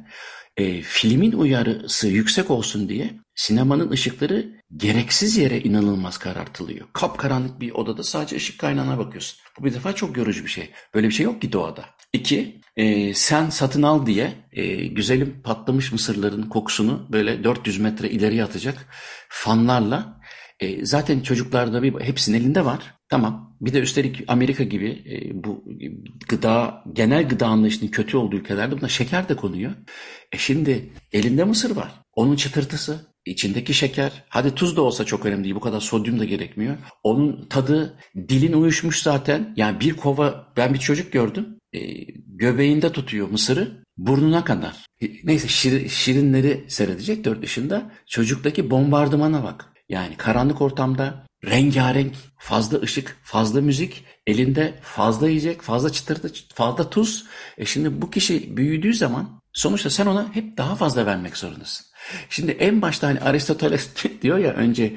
e, 0.57 0.81
filmin 0.81 1.31
uyarısı 1.31 2.07
yüksek 2.07 2.51
olsun 2.51 2.89
diye 2.89 3.11
sinemanın 3.35 3.91
ışıkları 3.91 4.56
gereksiz 4.75 5.37
yere 5.37 5.59
inanılmaz 5.59 6.17
karartılıyor. 6.17 6.87
Kapkaranlık 6.93 7.61
bir 7.61 7.71
odada 7.71 8.03
sadece 8.03 8.35
ışık 8.35 8.59
kaynağına 8.59 8.97
bakıyorsun. 8.97 9.39
Bu 9.59 9.65
bir 9.65 9.73
defa 9.73 9.93
çok 9.93 10.17
yorucu 10.17 10.43
bir 10.43 10.49
şey. 10.49 10.69
Böyle 10.93 11.07
bir 11.07 11.13
şey 11.13 11.23
yok 11.23 11.41
ki 11.41 11.51
doğada. 11.51 11.85
İki, 12.13 12.61
e, 12.75 13.13
sen 13.13 13.49
satın 13.49 13.83
al 13.83 14.05
diye 14.05 14.33
e, 14.51 14.87
güzelim 14.87 15.41
patlamış 15.43 15.91
mısırların 15.91 16.43
kokusunu 16.43 17.07
böyle 17.11 17.43
400 17.43 17.79
metre 17.79 18.09
ileriye 18.09 18.43
atacak 18.43 18.85
fanlarla 19.29 20.21
e, 20.59 20.85
zaten 20.85 21.19
çocuklarda 21.19 21.83
bir 21.83 22.01
hepsinin 22.01 22.37
elinde 22.37 22.65
var. 22.65 22.93
Tamam. 23.09 23.57
Bir 23.61 23.73
de 23.73 23.79
üstelik 23.79 24.23
Amerika 24.27 24.63
gibi 24.63 24.89
e, 24.89 25.43
bu 25.43 25.65
gıda 26.27 26.83
genel 26.93 27.29
gıda 27.29 27.47
anlayışının 27.47 27.91
kötü 27.91 28.17
olduğu 28.17 28.35
ülkelerde 28.35 28.81
buna 28.81 28.89
şeker 28.89 29.29
de 29.29 29.35
konuyor. 29.35 29.71
E 30.31 30.37
şimdi 30.37 30.93
elinde 31.11 31.43
mısır 31.43 31.75
var. 31.75 31.91
Onun 32.13 32.35
çıtırtısı, 32.35 33.16
içindeki 33.29 33.73
şeker, 33.73 34.23
hadi 34.29 34.55
tuz 34.55 34.77
da 34.77 34.81
olsa 34.81 35.05
çok 35.05 35.25
önemli 35.25 35.43
değil. 35.43 35.55
Bu 35.55 35.59
kadar 35.59 35.79
sodyum 35.79 36.19
da 36.19 36.25
gerekmiyor. 36.25 36.77
Onun 37.03 37.45
tadı, 37.49 37.97
dilin 38.15 38.53
uyuşmuş 38.53 39.01
zaten. 39.01 39.53
Yani 39.57 39.79
bir 39.79 39.93
kova 39.93 40.53
ben 40.57 40.73
bir 40.73 40.79
çocuk 40.79 41.11
gördüm. 41.11 41.59
E, 41.73 41.79
göbeğinde 42.27 42.91
tutuyor 42.91 43.29
mısırı 43.29 43.83
burnuna 43.97 44.43
kadar. 44.43 44.85
Neyse 45.23 45.47
şir, 45.47 45.89
şirinleri 45.89 46.65
seyredecek 46.67 47.25
dört 47.25 47.41
yaşında. 47.41 47.91
Çocuktaki 48.05 48.69
bombardımana 48.69 49.43
bak. 49.43 49.73
Yani 49.89 50.17
karanlık 50.17 50.61
ortamda 50.61 51.25
rengarenk, 51.45 52.13
fazla 52.37 52.81
ışık, 52.81 53.17
fazla 53.23 53.61
müzik, 53.61 54.05
elinde 54.27 54.79
fazla 54.81 55.29
yiyecek, 55.29 55.61
fazla 55.61 55.89
çıtırtı, 55.89 56.31
fazla 56.53 56.89
tuz. 56.89 57.25
E 57.57 57.65
şimdi 57.65 58.01
bu 58.01 58.09
kişi 58.09 58.57
büyüdüğü 58.57 58.93
zaman 58.93 59.41
sonuçta 59.53 59.89
sen 59.89 60.05
ona 60.05 60.35
hep 60.35 60.57
daha 60.57 60.75
fazla 60.75 61.05
vermek 61.05 61.37
zorundasın. 61.37 61.86
Şimdi 62.29 62.51
en 62.51 62.81
başta 62.81 63.07
hani 63.07 63.19
Aristoteles 63.19 63.89
diyor 64.21 64.37
ya 64.37 64.53
önce 64.53 64.93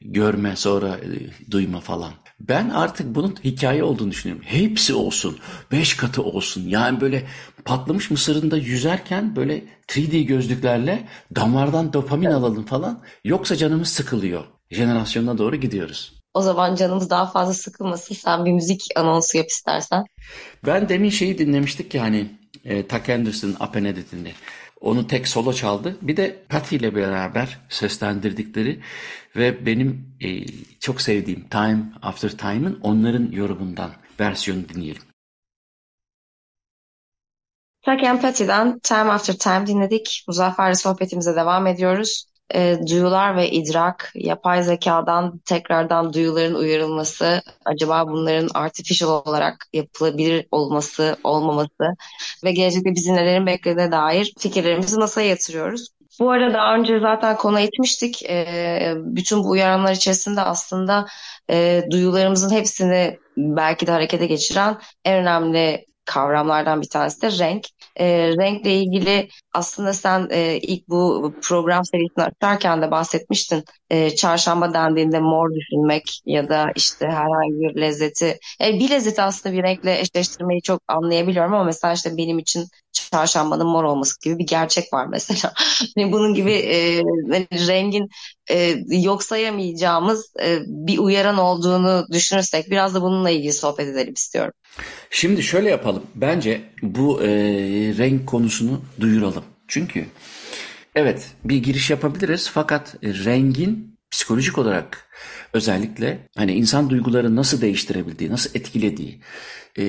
görme 0.00 0.56
sonra 0.56 0.88
e, 0.88 1.50
duyma 1.50 1.80
falan. 1.80 2.12
Ben 2.40 2.70
artık 2.70 3.14
bunun 3.14 3.36
hikaye 3.44 3.84
olduğunu 3.84 4.10
düşünüyorum. 4.10 4.44
Hepsi 4.46 4.94
olsun. 4.94 5.38
Beş 5.72 5.96
katı 5.96 6.22
olsun. 6.22 6.68
Yani 6.68 7.00
böyle 7.00 7.26
patlamış 7.64 8.10
mısırında 8.10 8.56
yüzerken 8.56 9.36
böyle 9.36 9.64
3D 9.88 10.22
gözlüklerle 10.22 11.08
damardan 11.36 11.92
dopamin 11.92 12.30
alalım 12.30 12.64
falan. 12.64 13.02
Yoksa 13.24 13.56
canımız 13.56 13.88
sıkılıyor. 13.88 14.44
Jenerasyonuna 14.70 15.38
doğru 15.38 15.56
gidiyoruz. 15.56 16.22
O 16.34 16.42
zaman 16.42 16.74
canımız 16.74 17.10
daha 17.10 17.26
fazla 17.26 17.54
sıkılmasın. 17.54 18.14
Sen 18.14 18.44
bir 18.44 18.52
müzik 18.52 18.86
anonsu 18.96 19.38
yap 19.38 19.46
istersen. 19.48 20.04
Ben 20.66 20.88
demin 20.88 21.10
şeyi 21.10 21.38
dinlemiştik 21.38 21.94
ya 21.94 22.02
hani 22.02 22.30
e, 22.64 22.86
Tuck 22.86 23.08
Anderson'ın 23.08 23.56
Apen 23.60 23.84
Edit'inde. 23.84 24.32
Onu 24.82 25.06
tek 25.06 25.28
solo 25.28 25.52
çaldı. 25.52 25.96
Bir 26.02 26.16
de 26.16 26.42
Patty 26.48 26.76
ile 26.76 26.94
beraber 26.94 27.58
seslendirdikleri 27.68 28.80
ve 29.36 29.66
benim 29.66 30.16
e, 30.20 30.46
çok 30.80 31.00
sevdiğim 31.00 31.48
Time 31.48 31.82
After 32.02 32.30
Time'ın 32.30 32.80
onların 32.82 33.30
yorumundan 33.32 33.90
versiyonu 34.20 34.68
dinleyelim. 34.68 35.02
Tuck 37.82 38.04
and 38.04 38.80
Time 38.82 39.10
After 39.10 39.38
Time 39.38 39.66
dinledik. 39.66 40.24
Muzaffer'le 40.28 40.74
sohbetimize 40.74 41.36
devam 41.36 41.66
ediyoruz 41.66 42.31
e, 42.54 42.78
duyular 42.90 43.36
ve 43.36 43.50
idrak, 43.50 44.12
yapay 44.14 44.62
zekadan 44.62 45.38
tekrardan 45.38 46.12
duyuların 46.12 46.54
uyarılması, 46.54 47.42
acaba 47.64 48.08
bunların 48.08 48.48
artificial 48.54 49.10
olarak 49.10 49.66
yapılabilir 49.72 50.46
olması, 50.50 51.16
olmaması 51.24 51.96
ve 52.44 52.52
gelecekte 52.52 52.94
bizi 52.94 53.14
nelerin 53.14 53.46
beklediğine 53.46 53.92
dair 53.92 54.32
fikirlerimizi 54.38 54.98
masaya 54.98 55.28
yatırıyoruz. 55.28 55.88
Bu 56.20 56.30
arada 56.30 56.54
daha 56.54 56.74
önce 56.74 57.00
zaten 57.00 57.36
konu 57.36 57.60
etmiştik. 57.60 58.22
E, 58.22 58.94
bütün 58.96 59.44
bu 59.44 59.50
uyaranlar 59.50 59.92
içerisinde 59.92 60.40
aslında 60.40 61.06
e, 61.50 61.82
duyularımızın 61.90 62.50
hepsini 62.50 63.18
belki 63.36 63.86
de 63.86 63.90
harekete 63.90 64.26
geçiren 64.26 64.78
en 65.04 65.18
önemli 65.18 65.86
kavramlardan 66.04 66.82
bir 66.82 66.88
tanesi 66.88 67.22
de 67.22 67.38
renk. 67.38 67.66
E, 67.96 68.28
renkle 68.28 68.74
ilgili 68.74 69.28
aslında 69.52 69.92
sen 69.92 70.28
e, 70.30 70.56
ilk 70.56 70.88
bu 70.88 71.34
program 71.42 71.84
serisini 71.84 72.24
açarken 72.24 72.82
de 72.82 72.90
bahsetmiştin. 72.90 73.64
E, 73.90 74.14
çarşamba 74.14 74.74
dendiğinde 74.74 75.20
mor 75.20 75.54
düşünmek 75.54 76.20
ya 76.26 76.48
da 76.48 76.72
işte 76.76 77.06
herhangi 77.06 77.60
bir 77.60 77.80
lezzeti. 77.80 78.38
E, 78.60 78.72
bir 78.78 78.90
lezzeti 78.90 79.22
aslında 79.22 79.56
bir 79.56 79.62
renkle 79.62 80.00
eşleştirmeyi 80.00 80.62
çok 80.62 80.82
anlayabiliyorum 80.88 81.54
ama 81.54 81.64
mesela 81.64 81.94
işte 81.94 82.16
benim 82.16 82.38
için 82.38 82.66
çarşambanın 83.12 83.66
mor 83.66 83.84
olması 83.84 84.20
gibi 84.20 84.38
bir 84.38 84.46
gerçek 84.46 84.92
var 84.92 85.06
mesela. 85.06 85.54
Bunun 85.96 86.34
gibi 86.34 86.52
e, 86.52 87.02
rengin 87.68 88.08
e, 88.50 88.76
yok 88.88 89.22
sayamayacağımız 89.22 90.32
e, 90.42 90.58
bir 90.66 90.98
uyaran 90.98 91.38
olduğunu 91.38 92.06
düşünürsek 92.12 92.70
biraz 92.70 92.94
da 92.94 93.02
bununla 93.02 93.30
ilgili 93.30 93.52
sohbet 93.52 93.88
edelim 93.88 94.14
istiyorum. 94.14 94.52
Şimdi 95.10 95.42
şöyle 95.42 95.70
yapalım. 95.70 96.02
Bence 96.14 96.60
bu 96.82 97.22
e, 97.22 97.28
renk 97.98 98.26
konusunu 98.26 98.80
duyuralım. 99.00 99.44
Çünkü 99.68 100.06
evet 100.94 101.30
bir 101.44 101.56
giriş 101.56 101.90
yapabiliriz 101.90 102.50
fakat 102.50 102.94
rengin 103.02 103.91
psikolojik 104.12 104.58
olarak 104.58 105.08
özellikle 105.52 106.28
hani 106.36 106.52
insan 106.52 106.90
duyguları 106.90 107.36
nasıl 107.36 107.60
değiştirebildiği, 107.60 108.30
nasıl 108.30 108.50
etkilediği 108.54 109.20
e, 109.78 109.82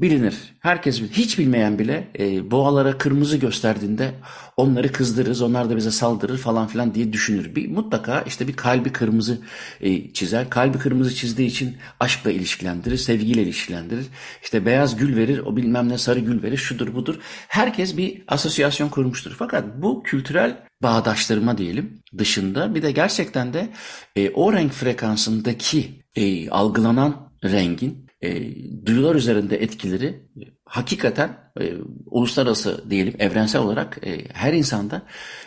bilinir. 0.00 0.34
Herkes 0.60 1.02
hiç 1.02 1.38
bilmeyen 1.38 1.78
bile 1.78 2.08
e, 2.18 2.50
boğalara 2.50 2.98
kırmızı 2.98 3.36
gösterdiğinde 3.36 4.14
onları 4.56 4.92
kızdırırız, 4.92 5.42
onlar 5.42 5.70
da 5.70 5.76
bize 5.76 5.90
saldırır 5.90 6.38
falan 6.38 6.66
filan 6.66 6.94
diye 6.94 7.12
düşünür. 7.12 7.54
Bir, 7.54 7.70
mutlaka 7.70 8.22
işte 8.22 8.48
bir 8.48 8.56
kalbi 8.56 8.92
kırmızı 8.92 9.38
e, 9.80 10.12
çizer. 10.12 10.50
Kalbi 10.50 10.78
kırmızı 10.78 11.14
çizdiği 11.14 11.48
için 11.48 11.76
aşkla 12.00 12.30
ilişkilendirir, 12.30 12.96
sevgiyle 12.96 13.42
ilişkilendirir. 13.42 14.06
İşte 14.42 14.66
beyaz 14.66 14.96
gül 14.96 15.16
verir, 15.16 15.38
o 15.38 15.56
bilmem 15.56 15.88
ne 15.88 15.98
sarı 15.98 16.20
gül 16.20 16.42
verir, 16.42 16.56
şudur 16.56 16.94
budur. 16.94 17.18
Herkes 17.48 17.96
bir 17.96 18.22
asosyasyon 18.28 18.88
kurmuştur. 18.88 19.34
Fakat 19.38 19.64
bu 19.82 20.02
kültürel 20.02 20.69
bağdaştırma 20.82 21.58
diyelim 21.58 22.02
dışında. 22.18 22.74
Bir 22.74 22.82
de 22.82 22.92
gerçekten 22.92 23.52
de 23.52 23.68
e, 24.16 24.30
o 24.30 24.52
renk 24.52 24.72
frekansındaki 24.72 26.04
e, 26.16 26.50
algılanan 26.50 27.32
rengin 27.44 28.09
e, 28.22 28.56
duyular 28.86 29.14
üzerinde 29.14 29.56
etkileri 29.56 30.06
e, 30.06 30.42
hakikaten 30.64 31.50
e, 31.60 31.74
uluslararası 32.06 32.90
diyelim 32.90 33.14
evrensel 33.18 33.62
olarak 33.62 33.98
e, 34.06 34.24
her 34.32 34.52
insanda 34.52 35.02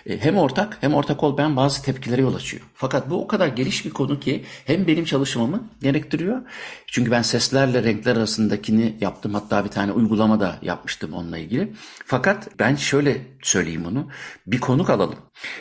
e, 0.05 0.17
hem 0.17 0.38
ortak 0.38 0.77
hem 0.81 0.93
ortak 0.93 1.23
olmayan 1.23 1.55
bazı 1.55 1.83
tepkilere 1.83 2.21
yol 2.21 2.36
açıyor. 2.36 2.63
Fakat 2.73 3.09
bu 3.09 3.23
o 3.23 3.27
kadar 3.27 3.47
geniş 3.47 3.86
bir 3.86 3.89
konu 3.89 4.19
ki 4.19 4.43
hem 4.65 4.88
benim 4.88 5.05
çalışmamı 5.05 5.69
gerektiriyor. 5.81 6.41
Çünkü 6.88 7.12
ben 7.12 7.21
seslerle 7.21 7.83
renkler 7.83 8.15
arasındakini 8.15 8.97
yaptım. 9.01 9.33
Hatta 9.33 9.65
bir 9.65 9.69
tane 9.69 9.91
uygulama 9.91 10.39
da 10.39 10.59
yapmıştım 10.62 11.13
onunla 11.13 11.38
ilgili. 11.38 11.73
Fakat 12.05 12.59
ben 12.59 12.75
şöyle 12.75 13.21
söyleyeyim 13.41 13.86
onu. 13.86 14.07
Bir 14.47 14.59
konuk 14.59 14.89
alalım. 14.89 15.19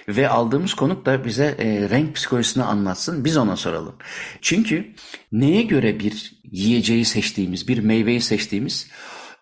Ve 0.08 0.28
aldığımız 0.28 0.74
konuk 0.74 1.06
da 1.06 1.24
bize 1.24 1.56
e, 1.58 1.90
renk 1.90 2.14
psikolojisini 2.14 2.64
anlatsın. 2.64 3.24
Biz 3.24 3.36
ona 3.36 3.56
soralım. 3.56 3.94
Çünkü 4.40 4.94
neye 5.32 5.62
göre 5.62 6.00
bir 6.00 6.41
yiyeceği 6.52 7.04
seçtiğimiz, 7.04 7.68
bir 7.68 7.78
meyveyi 7.78 8.20
seçtiğimiz 8.20 8.88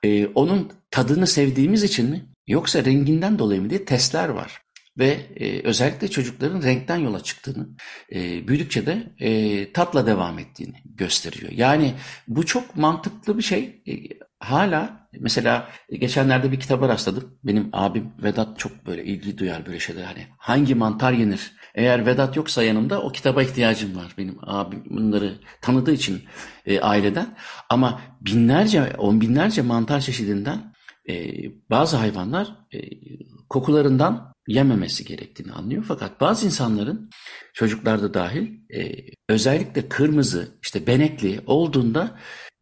e, 0.02 0.26
onun 0.26 0.72
tadını 0.90 1.26
sevdiğimiz 1.26 1.82
için 1.82 2.10
mi 2.10 2.26
yoksa 2.46 2.84
renginden 2.84 3.38
dolayı 3.38 3.62
mı 3.62 3.70
diye 3.70 3.84
testler 3.84 4.28
var. 4.28 4.62
Ve 4.98 5.20
e, 5.36 5.62
özellikle 5.62 6.08
çocukların 6.08 6.62
renkten 6.62 6.96
yola 6.96 7.22
çıktığını, 7.22 7.68
e, 8.14 8.48
büyüdükçe 8.48 8.86
de 8.86 9.12
e, 9.18 9.72
tatla 9.72 10.06
devam 10.06 10.38
ettiğini 10.38 10.76
gösteriyor. 10.84 11.52
Yani 11.52 11.94
bu 12.28 12.46
çok 12.46 12.76
mantıklı 12.76 13.38
bir 13.38 13.42
şey. 13.42 13.82
E, 13.88 13.92
hala 14.40 14.99
mesela 15.18 15.68
geçenlerde 15.90 16.52
bir 16.52 16.60
kitaba 16.60 16.88
rastladım. 16.88 17.38
Benim 17.44 17.68
abim 17.72 18.12
Vedat 18.22 18.58
çok 18.58 18.86
böyle 18.86 19.04
ilgi 19.04 19.38
duyar 19.38 19.66
böyle 19.66 19.80
şeyler. 19.80 20.04
Hani 20.04 20.26
hangi 20.38 20.74
mantar 20.74 21.12
yenir? 21.12 21.52
Eğer 21.74 22.06
Vedat 22.06 22.36
yoksa 22.36 22.62
yanımda 22.62 23.02
o 23.02 23.12
kitaba 23.12 23.42
ihtiyacım 23.42 23.96
var. 23.96 24.14
Benim 24.18 24.38
abim 24.42 24.84
bunları 24.90 25.34
tanıdığı 25.60 25.92
için 25.92 26.22
e, 26.66 26.80
aileden. 26.80 27.36
Ama 27.68 28.00
binlerce, 28.20 28.92
on 28.98 29.20
binlerce 29.20 29.62
mantar 29.62 30.00
çeşidinden 30.00 30.74
e, 31.08 31.32
bazı 31.70 31.96
hayvanlar 31.96 32.56
e, 32.72 32.78
kokularından 33.48 34.34
yememesi 34.48 35.04
gerektiğini 35.04 35.52
anlıyor. 35.52 35.84
Fakat 35.88 36.20
bazı 36.20 36.46
insanların 36.46 37.10
çocuklarda 37.54 38.14
dahil 38.14 38.48
e, 38.74 38.96
özellikle 39.28 39.88
kırmızı 39.88 40.58
işte 40.62 40.86
benekli 40.86 41.40
olduğunda 41.46 42.18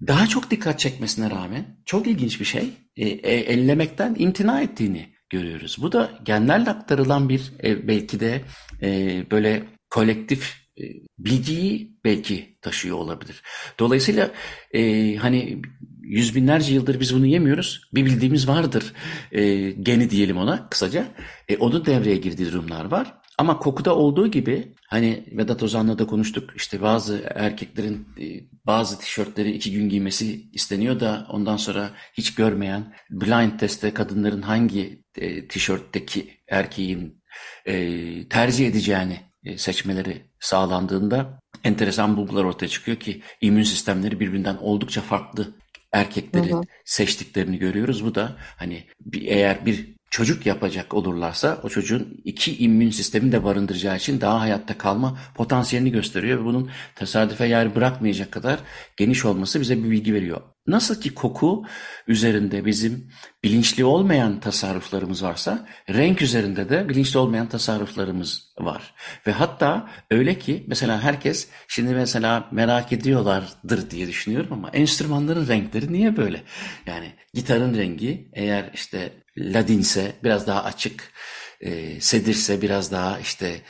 daha 0.06 0.26
çok 0.26 0.50
dikkat 0.50 0.78
çekmesine 0.78 1.30
rağmen 1.30 1.64
çok 1.84 2.06
ilginç 2.06 2.40
bir 2.40 2.44
şey 2.44 2.70
e, 2.96 3.08
e, 3.08 3.34
ellemekten 3.34 4.16
imtina 4.18 4.60
ettiğini 4.60 5.06
görüyoruz. 5.30 5.76
Bu 5.80 5.92
da 5.92 6.10
genlerle 6.24 6.70
aktarılan 6.70 7.28
bir 7.28 7.52
e, 7.64 7.88
belki 7.88 8.20
de 8.20 8.40
e, 8.82 9.22
böyle 9.30 9.64
kolektif 9.90 10.56
e, 10.78 10.82
bilgiyi 11.18 11.98
belki 12.04 12.58
taşıyor 12.62 12.96
olabilir. 12.96 13.42
Dolayısıyla 13.78 14.30
e, 14.74 15.14
hani 15.16 15.62
yüz 16.02 16.34
binlerce 16.34 16.74
yıldır 16.74 17.00
biz 17.00 17.14
bunu 17.14 17.26
yemiyoruz. 17.26 17.90
Bir 17.94 18.04
bildiğimiz 18.04 18.48
vardır 18.48 18.92
e, 19.32 19.70
geni 19.70 20.10
diyelim 20.10 20.36
ona 20.36 20.68
kısaca. 20.68 21.08
E, 21.48 21.56
onun 21.56 21.86
devreye 21.86 22.16
girdiği 22.16 22.46
durumlar 22.46 22.84
var. 22.84 23.14
Ama 23.38 23.58
kokuda 23.58 23.96
olduğu 23.96 24.30
gibi 24.30 24.74
hani 24.88 25.24
Vedat 25.32 25.62
Ozan'la 25.62 25.98
da 25.98 26.06
konuştuk 26.06 26.50
işte 26.56 26.82
bazı 26.82 27.32
erkeklerin 27.34 28.08
e, 28.20 28.26
bazı 28.66 28.98
tişörtleri 28.98 29.52
iki 29.52 29.72
gün 29.72 29.88
giymesi 29.88 30.50
isteniyor 30.52 31.00
da 31.00 31.26
ondan 31.30 31.56
sonra 31.56 31.90
hiç 32.14 32.34
görmeyen 32.34 32.94
blind 33.10 33.58
testte 33.58 33.94
kadınların 33.94 34.42
hangi 34.42 35.02
e, 35.16 35.48
tişörtteki 35.48 36.30
erkeğin 36.48 37.22
e, 37.66 38.28
tercih 38.28 38.68
edeceğini 38.68 39.20
seçmeleri 39.56 40.30
sağlandığında 40.40 41.40
enteresan 41.64 42.16
bulgular 42.16 42.44
ortaya 42.44 42.68
çıkıyor 42.68 42.96
ki 42.96 43.22
immün 43.40 43.62
sistemleri 43.62 44.20
birbirinden 44.20 44.56
oldukça 44.56 45.00
farklı 45.00 45.54
erkeklerin 45.92 46.52
hı 46.52 46.56
hı. 46.56 46.62
seçtiklerini 46.84 47.58
görüyoruz. 47.58 48.04
Bu 48.04 48.14
da 48.14 48.36
hani 48.56 48.86
bir, 49.00 49.22
eğer 49.22 49.66
bir 49.66 49.97
çocuk 50.10 50.46
yapacak 50.46 50.94
olurlarsa 50.94 51.60
o 51.62 51.68
çocuğun 51.68 52.20
iki 52.24 52.56
immün 52.58 52.90
sistemi 52.90 53.32
de 53.32 53.44
barındıracağı 53.44 53.96
için 53.96 54.20
daha 54.20 54.40
hayatta 54.40 54.78
kalma 54.78 55.18
potansiyelini 55.34 55.90
gösteriyor 55.90 56.40
ve 56.40 56.44
bunun 56.44 56.70
tesadüfe 56.94 57.46
yer 57.46 57.74
bırakmayacak 57.74 58.32
kadar 58.32 58.58
geniş 58.96 59.24
olması 59.24 59.60
bize 59.60 59.84
bir 59.84 59.90
bilgi 59.90 60.14
veriyor. 60.14 60.40
Nasıl 60.66 61.00
ki 61.00 61.14
koku 61.14 61.64
üzerinde 62.06 62.64
bizim 62.64 63.10
bilinçli 63.44 63.84
olmayan 63.84 64.40
tasarruflarımız 64.40 65.22
varsa 65.22 65.68
renk 65.88 66.22
üzerinde 66.22 66.68
de 66.68 66.88
bilinçli 66.88 67.18
olmayan 67.18 67.48
tasarruflarımız 67.48 68.52
var. 68.58 68.94
Ve 69.26 69.32
hatta 69.32 69.90
öyle 70.10 70.38
ki 70.38 70.64
mesela 70.66 71.02
herkes 71.02 71.48
şimdi 71.68 71.94
mesela 71.94 72.48
merak 72.52 72.92
ediyorlardır 72.92 73.90
diye 73.90 74.08
düşünüyorum 74.08 74.52
ama 74.52 74.70
enstrümanların 74.70 75.48
renkleri 75.48 75.92
niye 75.92 76.16
böyle? 76.16 76.42
Yani 76.86 77.12
gitarın 77.34 77.76
rengi 77.76 78.30
eğer 78.32 78.70
işte 78.74 79.12
ladinse 79.38 80.12
biraz 80.24 80.46
daha 80.46 80.64
açık, 80.64 81.12
e, 81.60 82.00
sedirse 82.00 82.62
biraz 82.62 82.92
daha 82.92 83.18
işte 83.18 83.60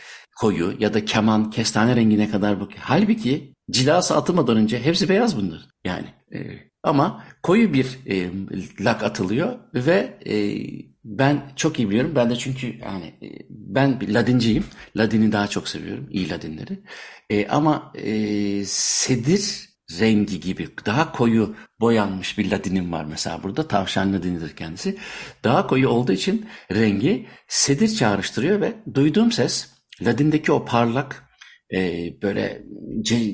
koyu 0.41 0.75
ya 0.79 0.95
da 0.95 1.05
keman 1.05 1.51
kestane 1.51 1.97
rengine 1.97 2.31
kadar 2.31 2.61
bak. 2.61 2.71
Halbuki 2.79 3.55
cilası 3.71 4.17
atılmadan 4.17 4.57
önce 4.57 4.81
hepsi 4.83 5.09
beyaz 5.09 5.37
bunlar. 5.37 5.69
Yani 5.85 6.07
e, 6.35 6.39
ama 6.83 7.25
koyu 7.43 7.73
bir 7.73 7.99
e, 8.07 8.31
lak 8.81 9.03
atılıyor 9.03 9.59
ve 9.75 10.19
e, 10.27 10.37
ben 11.05 11.53
çok 11.57 11.79
iyi 11.79 11.89
biliyorum. 11.89 12.13
Ben 12.15 12.31
de 12.31 12.37
çünkü 12.37 12.67
yani 12.67 13.07
e, 13.23 13.29
ben 13.51 14.15
ladinciyim. 14.15 14.65
Ladini 14.97 15.33
daha 15.33 15.49
çok 15.49 15.69
seviyorum. 15.69 16.09
iyi 16.11 16.31
ladinleri. 16.31 16.79
E, 17.31 17.49
ama 17.49 17.93
e, 17.95 18.65
sedir 18.67 19.68
rengi 20.01 20.41
gibi 20.41 20.69
daha 20.87 21.13
koyu 21.13 21.57
boyanmış 21.81 22.39
bir 22.39 22.51
ladinim 22.51 22.93
var 22.93 23.05
mesela 23.05 23.43
burada. 23.43 23.69
Tavşan 23.69 24.13
ladinidir 24.13 24.57
kendisi. 24.57 24.99
Daha 25.45 25.67
koyu 25.67 25.89
olduğu 25.89 26.13
için 26.13 26.47
rengi 26.73 27.27
sedir 27.49 27.95
çağrıştırıyor 27.95 28.61
ve 28.61 28.75
duyduğum 28.95 29.33
ses 29.33 29.71
ladindeki 30.03 30.53
o 30.53 30.65
parlak 30.65 31.25
e, 31.75 32.11
böyle 32.23 32.63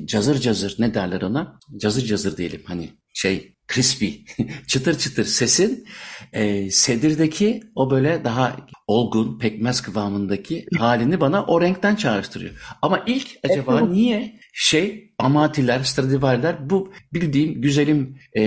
cazır 0.05 0.41
cazır 0.41 0.75
ne 0.79 0.93
derler 0.93 1.21
ona? 1.21 1.59
Cazır 1.77 2.05
cazır 2.05 2.37
diyelim 2.37 2.61
hani 2.65 2.89
şey 3.13 3.55
crispy, 3.73 4.09
çıtır 4.67 4.97
çıtır 4.97 5.25
sesin 5.25 5.87
e, 6.33 6.71
sedirdeki 6.71 7.63
o 7.75 7.91
böyle 7.91 8.23
daha 8.23 8.57
olgun, 8.87 9.39
pekmez 9.39 9.81
kıvamındaki 9.81 10.65
halini 10.77 11.21
bana 11.21 11.45
o 11.45 11.61
renkten 11.61 11.95
çağrıştırıyor. 11.95 12.77
Ama 12.81 13.03
ilk 13.07 13.27
acaba 13.43 13.81
niye 13.81 14.39
şey 14.53 15.13
amatiler, 15.19 15.83
Stradivari'ler 15.83 16.69
bu 16.69 16.93
bildiğim 17.13 17.61
güzelim 17.61 18.17
e, 18.33 18.43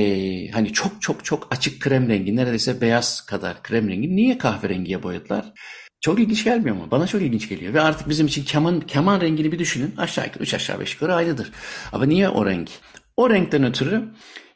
hani 0.51 0.73
çok 0.73 1.03
çok 1.03 1.25
çok 1.25 1.49
açık 1.51 1.81
krem 1.81 2.09
rengi 2.09 2.37
neredeyse 2.37 2.81
beyaz 2.81 3.21
kadar 3.27 3.62
krem 3.62 3.88
rengi 3.88 4.17
niye 4.17 4.38
kahverengiye 4.38 5.03
boyadılar? 5.03 5.53
Çok 6.01 6.21
ilginç 6.21 6.45
gelmiyor 6.45 6.77
mu? 6.77 6.88
Bana 6.91 7.07
çok 7.07 7.23
ilginç 7.23 7.49
geliyor. 7.49 7.75
Ve 7.75 7.81
artık 7.81 8.09
bizim 8.09 8.27
için 8.27 8.45
keman, 8.45 8.81
keman 8.81 9.21
rengini 9.21 9.53
bir 9.53 9.59
düşünün. 9.59 9.95
Aşağı 9.97 10.25
yukarı, 10.25 10.43
üç 10.43 10.55
aşağı 10.55 10.81
beş 10.81 10.95
yukarı 10.95 11.14
aynıdır. 11.14 11.53
Ama 11.93 12.05
niye 12.05 12.29
o 12.29 12.47
renk? 12.47 12.71
O 13.17 13.31
renkten 13.31 13.64
ötürü 13.64 14.05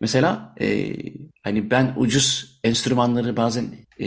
mesela 0.01 0.55
e, 0.61 0.95
hani 1.43 1.71
ben 1.71 1.95
ucuz 1.97 2.52
enstrümanları 2.65 3.37
bazen 3.37 3.65
e, 3.99 4.07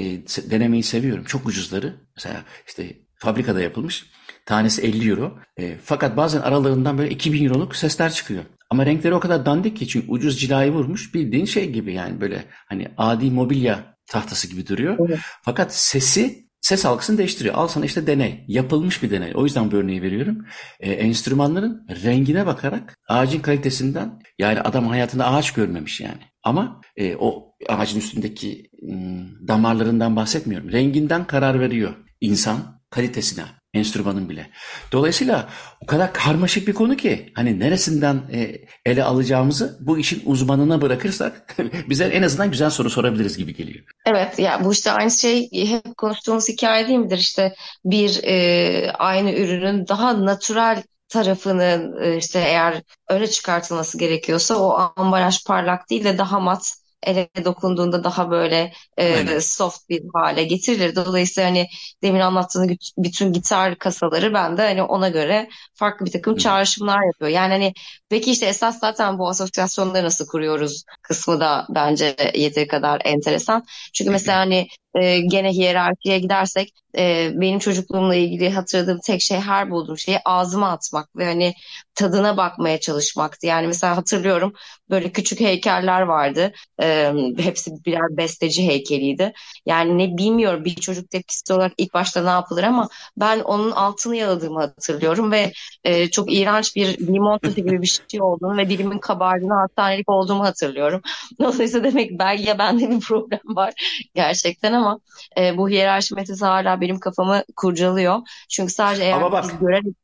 denemeyi 0.50 0.84
seviyorum. 0.84 1.24
Çok 1.24 1.48
ucuzları. 1.48 1.96
Mesela 2.16 2.44
işte 2.68 2.98
fabrikada 3.16 3.62
yapılmış. 3.62 4.06
Tanesi 4.46 4.82
50 4.82 5.10
euro. 5.10 5.40
E, 5.60 5.78
fakat 5.84 6.18
bazen 6.18 6.42
aralarından 6.42 6.98
böyle 6.98 7.10
2000 7.10 7.46
euroluk 7.46 7.76
sesler 7.76 8.14
çıkıyor. 8.14 8.44
Ama 8.70 8.86
renkleri 8.86 9.14
o 9.14 9.20
kadar 9.20 9.46
dandik 9.46 9.78
ki 9.78 9.88
çünkü 9.88 10.08
ucuz 10.12 10.40
cilayı 10.40 10.72
vurmuş. 10.72 11.14
Bildiğin 11.14 11.46
şey 11.46 11.72
gibi 11.72 11.94
yani 11.94 12.22
böyle 12.22 12.46
hani 12.70 12.88
adi 12.98 13.32
mobilya 13.32 13.96
tahtası 14.08 14.48
gibi 14.48 14.68
duruyor. 14.68 14.98
Evet. 15.10 15.20
Fakat 15.44 15.76
sesi 15.76 16.46
ses 16.62 16.86
algısını 16.86 17.18
değiştiriyor. 17.18 17.56
Al 17.56 17.68
sana 17.68 17.86
işte 17.86 18.08
deney. 18.08 18.46
Yapılmış 18.48 19.04
bir 19.04 19.12
deney. 19.12 19.32
O 19.36 19.44
yüzden 19.44 19.72
bu 19.72 19.76
örneği 19.76 20.02
veriyorum. 20.02 20.46
E, 20.80 20.92
enstrümanların 20.92 21.88
rengine 22.04 22.46
bakarak 22.46 22.98
ağacın 23.08 23.40
kalitesinden 23.40 24.20
yani 24.40 24.62
adam 24.62 24.88
hayatında 24.88 25.28
ağaç 25.28 25.54
görmemiş 25.54 26.02
yani. 26.02 26.22
Ama 26.46 26.82
e, 26.98 27.16
o 27.16 27.56
ağacın 27.70 28.00
üstündeki 28.00 28.70
ım, 28.84 29.48
damarlarından 29.48 30.16
bahsetmiyorum. 30.16 30.72
Renginden 30.72 31.28
karar 31.28 31.60
veriyor 31.60 31.94
insan 32.22 32.82
kalitesine 32.90 33.44
enstrümanın 33.74 34.30
bile. 34.30 34.50
Dolayısıyla 34.92 35.50
o 35.82 35.86
kadar 35.86 36.14
karmaşık 36.14 36.68
bir 36.68 36.74
konu 36.74 36.96
ki 36.96 37.32
hani 37.36 37.60
neresinden 37.60 38.16
e, 38.34 38.62
ele 38.86 39.04
alacağımızı 39.04 39.78
bu 39.82 39.98
işin 39.98 40.22
uzmanına 40.26 40.82
bırakırsak 40.82 41.56
bize 41.90 42.06
en 42.06 42.24
azından 42.24 42.52
güzel 42.52 42.70
soru 42.70 42.90
sorabiliriz 42.90 43.38
gibi 43.38 43.56
geliyor. 43.56 43.86
Evet 44.06 44.40
ya 44.40 44.64
bu 44.64 44.74
işte 44.74 44.92
aynı 44.92 45.12
şey 45.12 45.50
hep 45.52 45.98
konuştuğumuz 45.98 46.50
hikaye 46.50 46.88
değil 46.88 47.00
midir? 47.00 47.18
İşte 47.18 47.56
bir 47.86 48.24
e, 48.24 48.92
aynı 48.92 49.32
ürünün 49.32 49.88
daha 49.88 50.26
natural 50.26 50.82
tarafının 51.16 52.02
e, 52.04 52.18
işte 52.18 52.40
eğer 52.40 52.84
öne 53.10 53.28
çıkartılması 53.28 53.98
gerekiyorsa 53.98 54.58
o 54.58 54.92
ambalaj 54.98 55.46
parlak 55.48 55.90
değil 55.90 56.04
de 56.04 56.18
daha 56.18 56.40
mat 56.40 56.74
ele 57.04 57.30
dokunduğunda 57.46 58.04
daha 58.04 58.32
böyle 58.32 58.74
e, 58.98 59.42
soft 59.42 59.90
bir 59.90 60.02
hale 60.14 60.44
getirilir. 60.44 60.96
Dolayısıyla 60.96 61.50
hani 61.50 61.68
demin 62.04 62.20
anlattığın 62.20 62.78
bütün 62.98 63.34
gitar 63.34 63.78
kasaları 63.78 64.34
ben 64.34 64.58
de 64.58 64.62
hani 64.62 64.84
ona 64.84 65.10
göre 65.10 65.50
farklı 65.74 66.06
bir 66.06 66.12
takım 66.12 66.36
çağrışımlar 66.38 67.06
yapıyor. 67.06 67.32
Yani 67.32 67.52
hani 67.52 67.74
peki 68.10 68.32
işte 68.32 68.46
esas 68.46 68.80
zaten 68.80 69.20
bu 69.20 69.30
asosyasyonları 69.30 70.06
nasıl 70.06 70.28
kuruyoruz 70.28 70.84
kısmı 71.02 71.40
da 71.40 71.66
bence 71.70 72.16
yeteri 72.36 72.68
kadar 72.68 73.02
enteresan. 73.06 73.66
Çünkü 73.94 74.12
mesela 74.12 74.40
hani 74.40 74.68
e, 74.96 75.20
gene 75.20 75.52
hiyerarşiye 75.52 76.20
gidersek 76.20 76.70
e, 76.98 77.32
benim 77.34 77.60
çocukluğumla 77.60 78.16
ilgili 78.16 78.50
hatırladığım 78.50 79.00
tek 79.06 79.22
şey 79.22 79.38
her 79.40 79.72
bulduğum 79.72 79.98
şeyi 79.98 80.20
ağzıma 80.26 80.72
atmak 80.72 81.16
ve 81.16 81.26
hani 81.26 81.54
tadına 81.96 82.38
bakmaya 82.38 82.80
çalışmaktı. 82.80 83.48
Yani 83.48 83.68
mesela 83.68 83.98
hatırlıyorum 83.98 84.54
böyle 84.90 85.12
küçük 85.12 85.40
heykeller 85.40 86.02
vardı. 86.02 86.52
E, 86.82 87.14
hepsi 87.38 87.72
birer 87.86 88.18
besteci 88.18 88.68
heykeliydi. 88.68 89.34
Yani 89.66 89.98
ne 89.98 90.18
bilmiyorum 90.18 90.66
bir 90.66 90.76
çocuk 90.76 91.10
tepkisi 91.10 91.54
olarak 91.54 91.74
ilk 91.78 91.94
başta 91.94 92.24
ne 92.24 92.30
yapılır 92.30 92.64
ama 92.64 92.90
ben 93.18 93.40
onun 93.40 93.72
altını 93.72 94.16
yaladığımı 94.16 94.60
hatırlıyorum 94.60 95.32
ve 95.32 95.52
e, 95.84 96.10
çok 96.10 96.34
iğrenç 96.34 96.76
bir 96.76 97.08
limon 97.08 97.38
tadı 97.38 97.56
gibi 97.62 97.82
bir 97.82 98.02
şey 98.08 98.22
olduğunu 98.22 98.58
ve 98.58 98.70
dilimin 98.70 99.00
kabardığını 99.00 99.54
hastanelik 99.54 100.10
olduğumu 100.10 100.44
hatırlıyorum. 100.44 101.02
Dolayısıyla 101.40 101.92
demek 101.92 102.20
belki 102.20 102.44
ya 102.44 102.60
bende 102.60 102.90
bir 102.90 103.00
problem 103.00 103.42
var 103.46 103.74
gerçekten 104.16 104.74
ama 104.74 105.00
e, 105.38 105.58
bu 105.58 105.70
hiyerarşi 105.70 106.16
metası 106.16 106.46
hala 106.46 106.82
benim 106.86 107.00
kafamı 107.00 107.44
kurcalıyor. 107.56 108.20
Çünkü 108.50 108.74
sadece 108.74 109.04
eğer 109.04 109.14
Ama 109.14 109.32
bak, 109.32 109.44
biz 109.44 109.60
görelim 109.60 109.96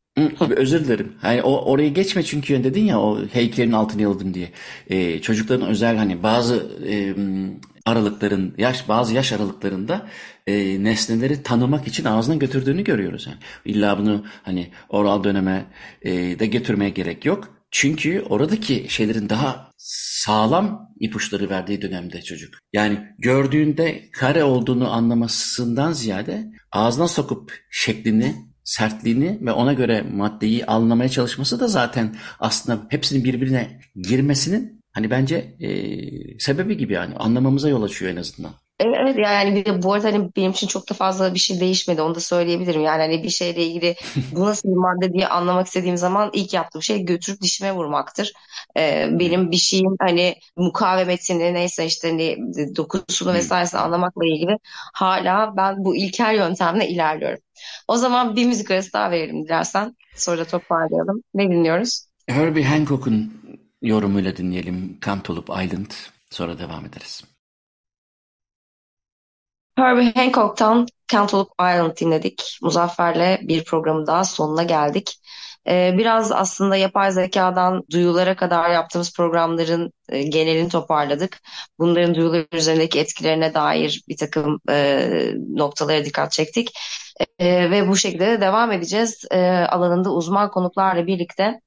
Özür 0.56 0.86
dilerim. 0.86 1.14
Hani 1.22 1.42
o 1.42 1.72
orayı 1.72 1.94
geçme 1.94 2.24
çünkü 2.24 2.64
dedin 2.64 2.86
ya 2.86 3.00
o 3.00 3.26
heykelin 3.26 3.72
altını 3.72 4.02
yaladım 4.02 4.34
diye. 4.34 4.52
Ee, 4.88 5.22
çocukların 5.22 5.68
özel 5.68 5.98
hani 5.98 6.24
bazı 6.24 6.68
e, 6.90 7.16
aralıkların 7.86 8.54
yaş 8.58 8.90
bazı 8.90 9.14
yaş 9.14 9.34
aralıklarında 9.34 10.08
e, 10.48 10.84
nesneleri 10.84 11.44
tanımak 11.44 11.88
için 11.88 12.06
ağzına 12.06 12.36
götürdüğünü 12.36 12.84
görüyoruz. 12.84 13.28
Yani 13.28 13.38
illa 13.66 14.00
bunu 14.00 14.26
hani 14.44 14.70
oral 14.90 15.24
döneme 15.24 15.66
e, 16.02 16.12
de 16.12 16.46
getirmeye 16.46 16.90
gerek 16.90 17.26
yok. 17.26 17.61
Çünkü 17.72 18.22
oradaki 18.30 18.86
şeylerin 18.90 19.30
daha 19.30 19.72
sağlam 19.78 20.90
ipuçları 21.00 21.50
verdiği 21.50 21.82
dönemde 21.82 22.22
çocuk. 22.22 22.54
Yani 22.74 23.08
gördüğünde 23.20 24.10
kare 24.12 24.44
olduğunu 24.44 24.92
anlamasından 24.92 25.92
ziyade 25.92 26.52
ağzına 26.72 27.08
sokup 27.08 27.60
şeklini 27.72 28.36
sertliğini 28.64 29.38
ve 29.42 29.52
ona 29.52 29.74
göre 29.74 30.02
maddeyi 30.02 30.66
anlamaya 30.66 31.10
çalışması 31.10 31.60
da 31.60 31.68
zaten 31.68 32.16
aslında 32.40 32.88
hepsinin 32.90 33.24
birbirine 33.24 33.82
girmesinin 33.96 34.82
hani 34.94 35.10
bence 35.10 35.36
e, 35.60 35.70
sebebi 36.40 36.78
gibi 36.78 36.94
yani 36.94 37.16
anlamamıza 37.16 37.70
yol 37.70 37.84
açıyor 37.84 38.12
en 38.12 38.18
azından. 38.18 38.54
Evet 38.82 39.18
yani 39.18 39.56
bir 39.56 39.66
de 39.66 39.84
bu 39.84 39.94
arada 39.94 40.08
hani 40.08 40.30
benim 40.36 40.52
için 40.52 40.68
çok 40.68 40.90
da 40.90 40.94
fazla 40.94 41.34
bir 41.34 41.40
şey 41.40 41.60
değişmedi 41.60 42.02
onu 42.02 42.16
da 42.16 42.20
söyleyebilirim. 42.20 42.82
Yani 42.82 43.02
hani 43.02 43.24
bir 43.24 43.30
şeyle 43.30 43.66
ilgili 43.66 43.96
bu 44.32 44.46
nasıl 44.46 44.70
bir 44.70 44.76
madde 44.76 45.14
diye 45.14 45.28
anlamak 45.28 45.68
istediğim 45.68 45.98
zaman 45.98 46.30
ilk 46.34 46.54
yaptığım 46.54 46.84
şey 46.84 47.06
götürüp 47.06 47.42
dişime 47.42 47.72
vurmaktır. 47.74 48.34
Ee, 48.78 49.08
benim 49.12 49.52
bir 49.52 49.58
şeyin 49.58 49.96
hani 50.02 50.36
mukavemetini 50.58 51.54
neyse 51.54 51.86
işte 51.86 52.10
hani 52.10 52.38
dokusunu 52.76 53.34
vesairesini 53.34 53.80
anlamakla 53.80 54.26
ilgili 54.26 54.58
hala 54.94 55.54
ben 55.58 55.76
bu 55.78 55.96
ilkel 55.96 56.36
yöntemle 56.36 56.88
ilerliyorum. 56.88 57.40
O 57.88 57.98
zaman 57.98 58.36
bir 58.36 58.46
müzik 58.46 58.72
arası 58.72 58.94
daha 58.94 59.12
verelim 59.12 59.46
dilersen. 59.46 59.96
Sonra 60.16 60.38
da 60.38 60.46
toparlayalım. 60.46 61.24
Ne 61.34 61.50
dinliyoruz? 61.50 62.06
Herbie 62.28 62.64
Hancock'un 62.64 63.34
yorumuyla 63.82 64.38
dinleyelim 64.38 64.98
Cantaloupe 65.06 65.66
Island. 65.66 65.92
Sonra 66.30 66.60
devam 66.60 66.86
ederiz. 66.86 67.24
Herbie 69.82 70.14
Hancock'tan 70.16 70.88
Cantaloupe 71.08 71.54
Island 71.60 71.98
dinledik. 71.98 72.58
Muzaffer'le 72.62 73.40
bir 73.48 73.64
programın 73.64 74.08
daha 74.08 74.24
sonuna 74.24 74.64
geldik. 74.64 75.18
Ee, 75.68 75.96
biraz 75.98 76.32
aslında 76.32 76.76
yapay 76.76 77.12
zekadan 77.12 77.84
duyulara 77.92 78.36
kadar 78.36 78.70
yaptığımız 78.70 79.14
programların 79.14 79.92
e, 80.10 80.24
genelini 80.24 80.70
toparladık. 80.70 81.40
Bunların 81.80 82.16
duyular 82.16 82.46
üzerindeki 82.52 83.00
etkilerine 83.00 83.54
dair 83.54 84.04
bir 84.10 84.18
takım 84.18 84.60
e, 84.70 85.34
noktalara 85.50 86.06
dikkat 86.06 86.32
çektik. 86.32 86.70
E, 87.40 87.72
ve 87.72 87.88
bu 87.88 87.96
şekilde 87.96 88.28
de 88.28 88.42
devam 88.42 88.72
edeceğiz 88.72 89.26
e, 89.32 89.40
alanında 89.50 90.14
uzman 90.14 90.52
konuklarla 90.52 91.08
birlikte. 91.08 91.62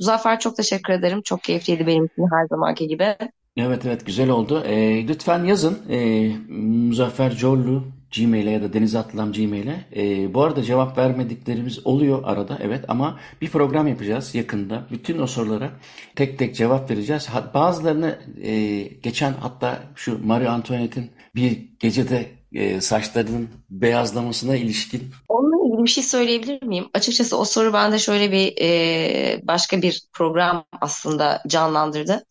Muzaffer 0.00 0.40
çok 0.40 0.56
teşekkür 0.56 0.92
ederim. 0.92 1.22
Çok 1.22 1.42
keyifliydi 1.42 1.86
benim 1.86 2.04
için 2.04 2.28
her 2.32 2.46
zamanki 2.46 2.88
gibi. 2.88 3.16
Evet 3.56 3.86
evet 3.86 4.06
güzel 4.06 4.30
oldu. 4.30 4.64
E, 4.64 5.08
lütfen 5.08 5.44
yazın 5.44 5.78
e, 5.90 6.28
Muzaffer 6.48 7.36
Corlu 7.36 7.84
Gmail'e 8.16 8.50
ya 8.50 8.62
da 8.62 8.72
Deniz 8.72 8.94
Atlam 8.94 9.32
Gmail'e. 9.32 9.84
E, 9.96 10.34
bu 10.34 10.42
arada 10.42 10.62
cevap 10.62 10.98
vermediklerimiz 10.98 11.86
oluyor 11.86 12.22
arada 12.24 12.58
evet 12.62 12.84
ama 12.88 13.18
bir 13.40 13.50
program 13.50 13.88
yapacağız 13.88 14.34
yakında. 14.34 14.86
Bütün 14.90 15.18
o 15.18 15.26
sorulara 15.26 15.70
tek 16.16 16.38
tek 16.38 16.56
cevap 16.56 16.90
vereceğiz. 16.90 17.28
Bazılarını 17.54 18.18
e, 18.42 18.82
geçen 18.82 19.32
hatta 19.32 19.82
şu 19.94 20.26
Marie 20.26 20.48
Antoinette'in 20.48 21.10
bir 21.34 21.68
gecede 21.80 22.26
e, 22.56 22.80
saçlarının 22.80 23.48
beyazlamasına 23.70 24.56
ilişkin. 24.56 25.10
Onunla 25.28 25.66
ilgili 25.66 25.84
bir 25.84 25.90
şey 25.90 26.04
söyleyebilir 26.04 26.62
miyim? 26.62 26.88
Açıkçası 26.94 27.38
o 27.38 27.44
soru 27.44 27.72
bende 27.72 27.98
şöyle 27.98 28.32
bir 28.32 28.54
e, 28.60 29.40
başka 29.42 29.82
bir 29.82 30.02
program 30.12 30.64
aslında 30.80 31.42
canlandırdı. 31.46 32.24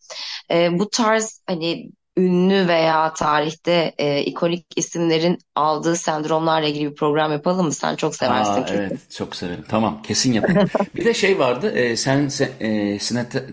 E, 0.50 0.78
bu 0.78 0.90
tarz 0.90 1.42
hani 1.46 1.90
ünlü 2.16 2.68
veya 2.68 3.12
tarihte 3.14 3.94
e, 3.98 4.22
ikonik 4.22 4.66
isimlerin 4.76 5.38
aldığı 5.54 5.96
sendromlarla 5.96 6.68
ilgili 6.68 6.90
bir 6.90 6.94
program 6.94 7.32
yapalım 7.32 7.66
mı? 7.66 7.72
Sen 7.72 7.96
çok 7.96 8.16
seversin 8.16 8.52
Aa, 8.52 8.64
kesin. 8.64 8.82
Evet 8.82 9.10
çok 9.10 9.36
severim. 9.36 9.64
Tamam 9.68 10.02
kesin 10.02 10.32
yapalım. 10.32 10.68
bir 10.96 11.04
de 11.04 11.14
şey 11.14 11.38
vardı 11.38 11.70
e, 11.70 11.96
sen 11.96 12.30
e, 12.60 12.98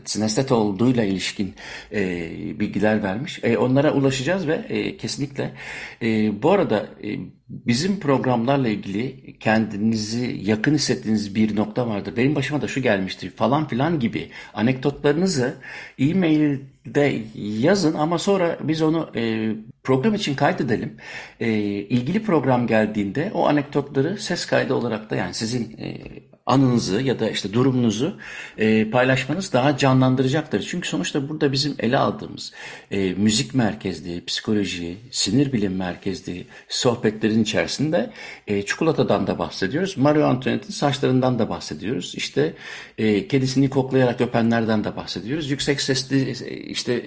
sinestet 0.05 0.51
olduğuyla 0.51 1.03
ilişkin 1.03 1.55
e, 1.91 2.29
bilgiler 2.59 3.03
vermiş. 3.03 3.39
E, 3.43 3.57
onlara 3.57 3.93
ulaşacağız 3.93 4.47
ve 4.47 4.55
e, 4.69 4.97
kesinlikle 4.97 5.53
e, 6.01 6.41
bu 6.43 6.51
arada 6.51 6.85
e, 7.03 7.19
Bizim 7.49 7.99
programlarla 7.99 8.67
ilgili 8.67 9.33
kendinizi 9.39 10.39
yakın 10.43 10.73
hissettiğiniz 10.73 11.35
bir 11.35 11.55
nokta 11.55 11.87
vardır. 11.87 12.17
Benim 12.17 12.35
başıma 12.35 12.61
da 12.61 12.67
şu 12.67 12.81
gelmişti 12.81 13.29
falan 13.29 13.67
filan 13.67 13.99
gibi 13.99 14.29
anekdotlarınızı 14.53 15.53
e-mailde 15.99 17.21
yazın 17.35 17.93
ama 17.93 18.17
sonra 18.17 18.57
biz 18.61 18.81
onu 18.81 19.09
e, 19.15 19.51
program 19.83 20.15
için 20.15 20.35
kaydedelim. 20.35 20.97
E, 21.39 21.49
ilgili 21.67 22.23
program 22.23 22.67
geldiğinde 22.67 23.31
o 23.33 23.47
anekdotları 23.47 24.17
ses 24.17 24.45
kaydı 24.45 24.73
olarak 24.73 25.09
da 25.09 25.15
yani 25.15 25.33
sizin 25.33 25.77
e, 25.77 25.97
anınızı 26.45 27.01
ya 27.01 27.19
da 27.19 27.29
işte 27.29 27.53
durumunuzu 27.53 28.17
e, 28.57 28.89
paylaşmanız 28.89 29.53
daha 29.53 29.77
canlandıracaktır. 29.77 30.67
Çünkü 30.69 30.87
sonuçta 30.89 31.29
burada 31.29 31.51
bizim 31.51 31.75
ele 31.79 31.97
aldığımız 31.97 32.53
e, 32.91 33.13
müzik 33.13 33.55
merkezli, 33.55 34.25
psikoloji, 34.25 34.97
sinir 35.11 35.53
bilim 35.53 35.75
merkezli 35.75 36.47
sohbetlerin 36.69 37.43
içerisinde 37.43 38.11
e, 38.47 38.65
çikolatadan 38.65 39.27
da 39.27 39.39
bahsediyoruz. 39.39 39.97
Mario 39.97 40.25
Antoinette'in 40.25 40.71
saçlarından 40.71 41.39
da 41.39 41.49
bahsediyoruz. 41.49 42.13
İşte 42.15 42.53
e, 42.97 43.27
kedisini 43.27 43.69
koklayarak 43.69 44.21
öpenlerden 44.21 44.83
de 44.83 44.95
bahsediyoruz. 44.95 45.51
Yüksek 45.51 45.81
sesli 45.81 46.31
işte 46.69 47.05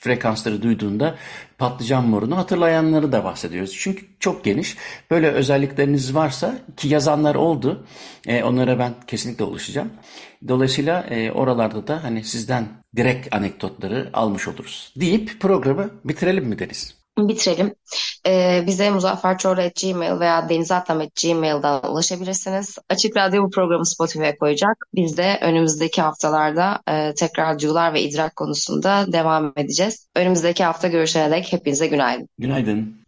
frekansları 0.00 0.62
duyduğunda 0.62 1.16
patlıcan 1.58 2.08
morunu 2.08 2.36
hatırlayanları 2.36 3.12
da 3.12 3.24
bahsediyoruz. 3.24 3.76
Çünkü 3.78 4.06
çok 4.20 4.44
geniş. 4.44 4.76
Böyle 5.10 5.30
özellikleriniz 5.30 6.14
varsa 6.14 6.54
ki 6.76 6.88
yazanlar 6.88 7.34
oldu. 7.34 7.86
E, 8.26 8.42
onlara 8.42 8.78
ben 8.78 8.94
kesinlikle 9.06 9.44
ulaşacağım. 9.44 9.90
Dolayısıyla 10.48 11.00
e, 11.00 11.32
oralarda 11.32 11.86
da 11.86 12.04
hani 12.04 12.24
sizden 12.24 12.68
direkt 12.96 13.34
anekdotları 13.34 14.10
almış 14.12 14.48
oluruz. 14.48 14.92
Deyip 14.96 15.40
programı 15.40 15.90
bitirelim 16.04 16.44
mi 16.44 16.58
Deniz? 16.58 16.98
Bitirelim. 17.18 17.74
Ee, 18.26 18.64
bize 18.66 18.90
muzafferçorlu.gmail 18.90 20.20
veya 20.20 20.48
denizatlam.gmail'dan 20.48 21.90
ulaşabilirsiniz. 21.92 22.78
Açık 22.88 23.16
Radyo 23.16 23.44
bu 23.44 23.50
programı 23.50 23.86
Spotify'a 23.86 24.36
koyacak. 24.36 24.76
Biz 24.94 25.16
de 25.16 25.38
önümüzdeki 25.42 26.02
haftalarda 26.02 26.80
e, 26.88 27.14
tekrar 27.14 27.58
duyular 27.58 27.94
ve 27.94 28.02
idrak 28.02 28.36
konusunda 28.36 29.12
devam 29.12 29.52
edeceğiz. 29.56 30.08
Önümüzdeki 30.16 30.64
hafta 30.64 30.88
görüşene 30.88 31.30
dek 31.30 31.52
hepinize 31.52 31.86
günaydın. 31.86 32.28
Günaydın. 32.38 33.07